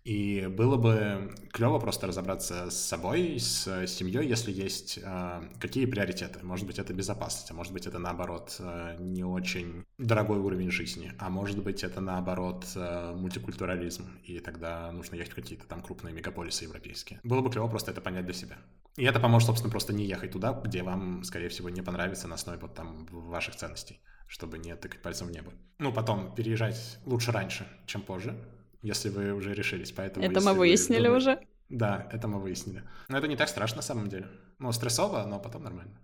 И 0.03 0.47
было 0.47 0.77
бы 0.77 1.31
клево 1.51 1.77
просто 1.79 2.08
разобраться 2.08 2.69
с 2.69 2.77
собой, 2.77 3.37
с 3.39 3.85
семьей, 3.87 4.27
если 4.27 4.52
есть 4.52 5.00
э, 5.02 5.41
какие 5.60 5.85
приоритеты. 5.85 6.39
Может 6.43 6.65
быть, 6.65 6.79
это 6.79 6.93
безопасность, 6.93 7.52
а 7.52 7.54
может 7.54 7.73
быть, 7.73 7.85
это 7.85 8.00
наоборот 8.00 8.56
э, 8.60 8.95
не 9.00 9.23
очень 9.23 9.83
дорогой 9.97 10.39
уровень 10.39 10.71
жизни, 10.71 11.12
а 11.19 11.29
может 11.29 11.62
быть, 11.62 11.83
это 11.83 12.00
наоборот 12.02 12.65
э, 12.75 13.13
мультикультурализм, 13.15 14.10
и 14.23 14.39
тогда 14.39 14.91
нужно 14.91 15.15
ехать 15.15 15.33
в 15.33 15.35
какие-то 15.35 15.67
там 15.67 15.81
крупные 15.81 16.13
мегаполисы 16.13 16.63
европейские. 16.63 17.19
Было 17.23 17.41
бы 17.41 17.52
клево 17.52 17.67
просто 17.67 17.91
это 17.91 18.02
понять 18.02 18.25
для 18.25 18.33
себя. 18.33 18.58
И 18.95 19.04
это 19.04 19.19
поможет, 19.19 19.47
собственно, 19.47 19.71
просто 19.71 19.93
не 19.93 20.06
ехать 20.06 20.31
туда, 20.31 20.54
где 20.54 20.81
вам, 20.81 21.23
скорее 21.23 21.50
всего, 21.50 21.69
не 21.69 21.81
понравится 21.81 22.27
на 22.27 22.35
основе 22.35 22.60
вот 22.60 22.73
там 22.73 23.06
ваших 23.12 23.56
ценностей, 23.56 24.00
чтобы 24.27 24.58
не 24.58 24.75
тыкать 24.75 25.02
пальцем 25.02 25.27
в 25.27 25.31
небо. 25.31 25.52
Ну, 25.77 25.91
потом 25.91 26.33
переезжать 26.35 27.00
лучше 27.06 27.31
раньше, 27.31 27.67
чем 27.85 28.02
позже, 28.02 28.35
если 28.82 29.10
вы 29.10 29.34
уже 29.34 29.54
решились. 29.54 29.92
Поэтому, 29.92 30.25
Это 30.25 30.42
мы 30.42 30.54
вы 30.54 30.60
выяснили 30.60 31.08
думаете- 31.08 31.17
уже. 31.32 31.40
Да, 31.69 32.08
это 32.12 32.27
мы 32.27 32.40
выяснили. 32.40 32.84
Но 33.10 33.17
это 33.17 33.27
не 33.27 33.36
так 33.36 33.48
страшно 33.50 33.77
на 33.77 33.82
самом 33.84 34.08
деле. 34.10 34.27
Ну, 34.58 34.71
стрессово, 34.71 35.25
но 35.25 35.40
потом 35.40 35.63
нормально. 35.63 36.00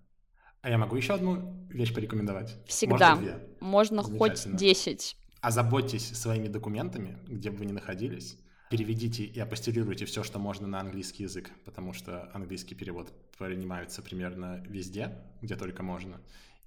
А 0.62 0.70
я 0.70 0.78
могу 0.78 0.96
еще 0.96 1.14
одну 1.14 1.68
вещь 1.70 1.94
порекомендовать? 1.94 2.56
Всегда. 2.68 3.16
Может, 3.16 3.24
две. 3.24 3.48
Можно 3.60 4.04
хоть 4.04 4.38
Замечательно. 4.38 4.58
10. 4.58 5.18
Озаботьтесь 5.42 6.08
своими 6.18 6.48
документами, 6.48 7.18
где 7.28 7.52
бы 7.52 7.58
вы 7.58 7.66
ни 7.66 7.72
находились. 7.72 8.38
Переведите 8.72 9.24
и 9.26 9.40
апостелируйте 9.40 10.06
все, 10.06 10.24
что 10.24 10.40
можно 10.40 10.66
на 10.68 10.80
английский 10.80 11.24
язык, 11.24 11.52
потому 11.66 11.94
что 11.94 12.32
английский 12.34 12.74
перевод 12.74 13.14
принимается 13.38 14.02
примерно 14.02 14.64
везде, 14.68 15.16
где 15.42 15.56
только 15.56 15.84
можно. 15.84 16.20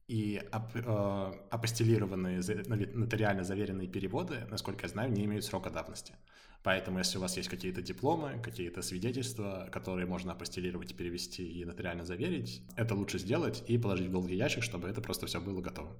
И 0.08 0.40
ап- 0.52 0.72
э, 0.74 1.38
апостелированные, 1.50 2.40
нови- 2.66 2.90
нотариально 2.94 3.44
заверенные 3.44 3.88
переводы, 3.88 4.46
насколько 4.50 4.84
я 4.84 4.88
знаю, 4.88 5.12
не 5.12 5.24
имеют 5.26 5.44
срока 5.44 5.70
давности. 5.70 6.14
Поэтому, 6.62 6.98
если 6.98 7.18
у 7.18 7.20
вас 7.20 7.36
есть 7.36 7.48
какие-то 7.48 7.82
дипломы, 7.82 8.40
какие-то 8.42 8.82
свидетельства, 8.82 9.68
которые 9.70 10.06
можно 10.06 10.32
апостелировать, 10.32 10.96
перевести 10.96 11.46
и 11.46 11.64
нотариально 11.64 12.04
заверить, 12.04 12.62
это 12.76 12.94
лучше 12.94 13.18
сделать 13.18 13.62
и 13.68 13.78
положить 13.78 14.08
в 14.08 14.12
долгий 14.12 14.34
ящик, 14.34 14.62
чтобы 14.62 14.88
это 14.88 15.00
просто 15.02 15.26
все 15.26 15.40
было 15.40 15.60
готово. 15.60 15.96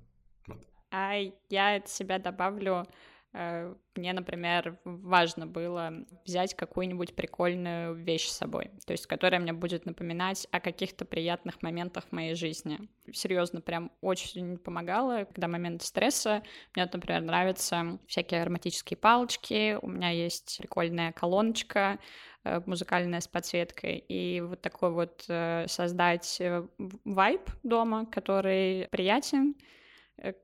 Вот. 0.47 0.67
А 0.91 1.15
я 1.51 1.77
от 1.77 1.89
себя 1.89 2.19
добавлю, 2.19 2.87
мне, 3.33 4.13
например, 4.15 4.79
важно 4.85 5.47
было 5.47 5.93
взять 6.25 6.55
какую-нибудь 6.55 7.15
прикольную 7.15 7.95
вещь 7.95 8.27
с 8.27 8.39
собой, 8.39 8.71
то 8.87 8.93
есть 8.93 9.07
которая 9.07 9.41
мне 9.41 9.53
будет 9.53 9.85
напоминать 9.85 10.47
о 10.51 10.61
каких-то 10.61 11.05
приятных 11.05 11.63
моментах 11.63 12.05
в 12.05 12.13
моей 12.13 12.35
жизни. 12.35 12.79
Серьезно, 13.13 13.61
прям 13.61 13.93
очень 14.01 14.57
помогало, 14.57 15.25
когда 15.25 15.47
момент 15.47 15.83
стресса. 15.83 16.43
Мне, 16.75 16.89
например, 16.91 17.21
нравятся 17.21 17.99
всякие 18.07 18.43
ароматические 18.43 18.97
палочки, 18.97 19.79
у 19.83 19.89
меня 19.89 20.11
есть 20.11 20.59
прикольная 20.59 21.13
колоночка, 21.13 21.99
э, 22.45 22.61
музыкальная 22.65 23.21
с 23.21 23.29
подсветкой, 23.29 23.99
и 23.99 24.41
вот 24.41 24.63
такой 24.63 24.91
вот 24.91 25.25
э, 25.29 25.67
создать 25.69 26.41
э, 26.41 26.67
вайб 27.05 27.43
дома, 27.63 28.07
который 28.07 28.89
приятен, 28.91 29.55
э, 29.59 29.78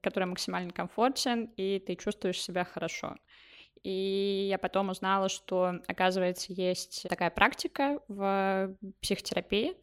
который 0.02 0.24
максимально 0.24 0.72
комфортен, 0.72 1.50
и 1.56 1.78
ты 1.78 1.96
чувствуешь 1.96 2.40
себя 2.40 2.64
хорошо. 2.64 3.16
И 3.82 4.46
я 4.50 4.58
потом 4.58 4.88
узнала, 4.88 5.28
что, 5.28 5.80
оказывается, 5.86 6.52
есть 6.52 7.06
такая 7.08 7.30
практика 7.30 8.00
в 8.08 8.74
психотерапии, 9.02 9.74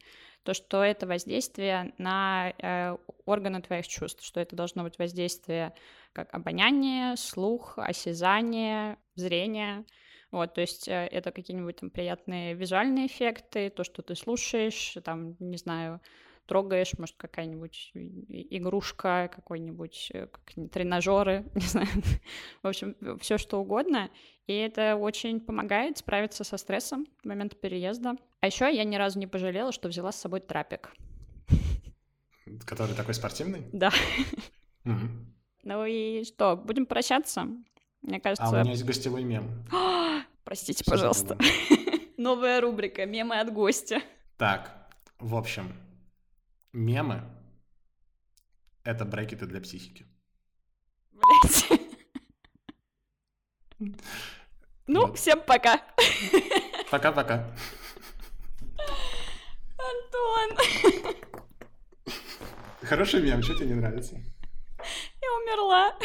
то, 0.42 0.54
что 0.54 0.82
это 0.82 1.06
воздействие 1.06 1.94
на 1.98 2.52
э, 2.58 2.96
органы 3.26 3.62
твоих 3.62 3.86
чувств, 3.86 4.24
что 4.24 4.40
это 4.40 4.56
должно 4.56 4.82
быть 4.82 4.98
воздействие 4.98 5.72
как 6.12 6.34
обоняние, 6.34 7.16
слух, 7.16 7.78
осязание, 7.78 8.98
зрение. 9.14 9.84
Вот, 10.32 10.54
то 10.54 10.60
есть 10.60 10.88
э, 10.88 11.06
это 11.12 11.30
какие-нибудь 11.30 11.76
там 11.76 11.90
приятные 11.90 12.54
визуальные 12.54 13.06
эффекты, 13.06 13.70
то, 13.70 13.84
что 13.84 14.02
ты 14.02 14.16
слушаешь, 14.16 14.96
там, 15.04 15.36
не 15.38 15.58
знаю, 15.58 16.00
трогаешь, 16.52 16.92
может, 16.98 17.16
какая-нибудь 17.16 17.92
игрушка, 17.94 19.30
какой-нибудь 19.34 20.10
э, 20.12 20.26
как 20.26 20.70
тренажеры, 20.70 21.46
не 21.54 21.62
знаю, 21.62 21.88
в 22.62 22.68
общем, 22.68 22.94
все 23.20 23.38
что 23.38 23.58
угодно. 23.58 24.10
И 24.46 24.52
это 24.52 24.96
очень 24.96 25.40
помогает 25.40 25.96
справиться 25.96 26.44
со 26.44 26.58
стрессом 26.58 27.06
в 27.22 27.26
момент 27.26 27.58
переезда. 27.58 28.16
А 28.40 28.46
еще 28.46 28.70
я 28.70 28.84
ни 28.84 28.96
разу 28.96 29.18
не 29.18 29.26
пожалела, 29.26 29.72
что 29.72 29.88
взяла 29.88 30.12
с 30.12 30.20
собой 30.20 30.40
трапик. 30.40 30.92
Который 32.66 32.94
такой 32.94 33.14
спортивный? 33.14 33.62
Да. 33.72 33.90
Ну 35.64 35.86
и 35.86 36.24
что, 36.24 36.56
будем 36.56 36.86
прощаться? 36.86 37.44
Мне 38.02 38.16
А 38.16 38.18
у 38.18 38.20
кажется... 38.20 38.50
меня 38.50 38.72
есть 38.72 38.84
гостевой 38.84 39.22
мем. 39.22 39.64
Простите, 40.44 40.82
пожалуйста. 40.84 41.38
Новая 42.16 42.60
рубрика 42.60 43.06
«Мемы 43.06 43.38
от 43.38 43.52
гостя». 43.52 44.02
Так, 44.38 44.72
в 45.20 45.36
общем, 45.36 45.72
мемы— 46.72 47.22
это 48.84 49.04
брекеты 49.04 49.46
для 49.46 49.60
психики. 49.60 50.06
Блять. 51.12 51.68
Ну, 54.86 55.06
Вот. 55.06 55.18
всем 55.18 55.40
пока. 55.42 55.80
Пока-пока. 56.90 57.50
Антон, 59.78 60.58
Хороший 62.82 63.22
мем, 63.22 63.42
что 63.42 63.54
тебе 63.56 63.66
не 63.68 63.74
нравится? 63.74 64.16
я 64.16 65.32
умерла. 65.38 65.98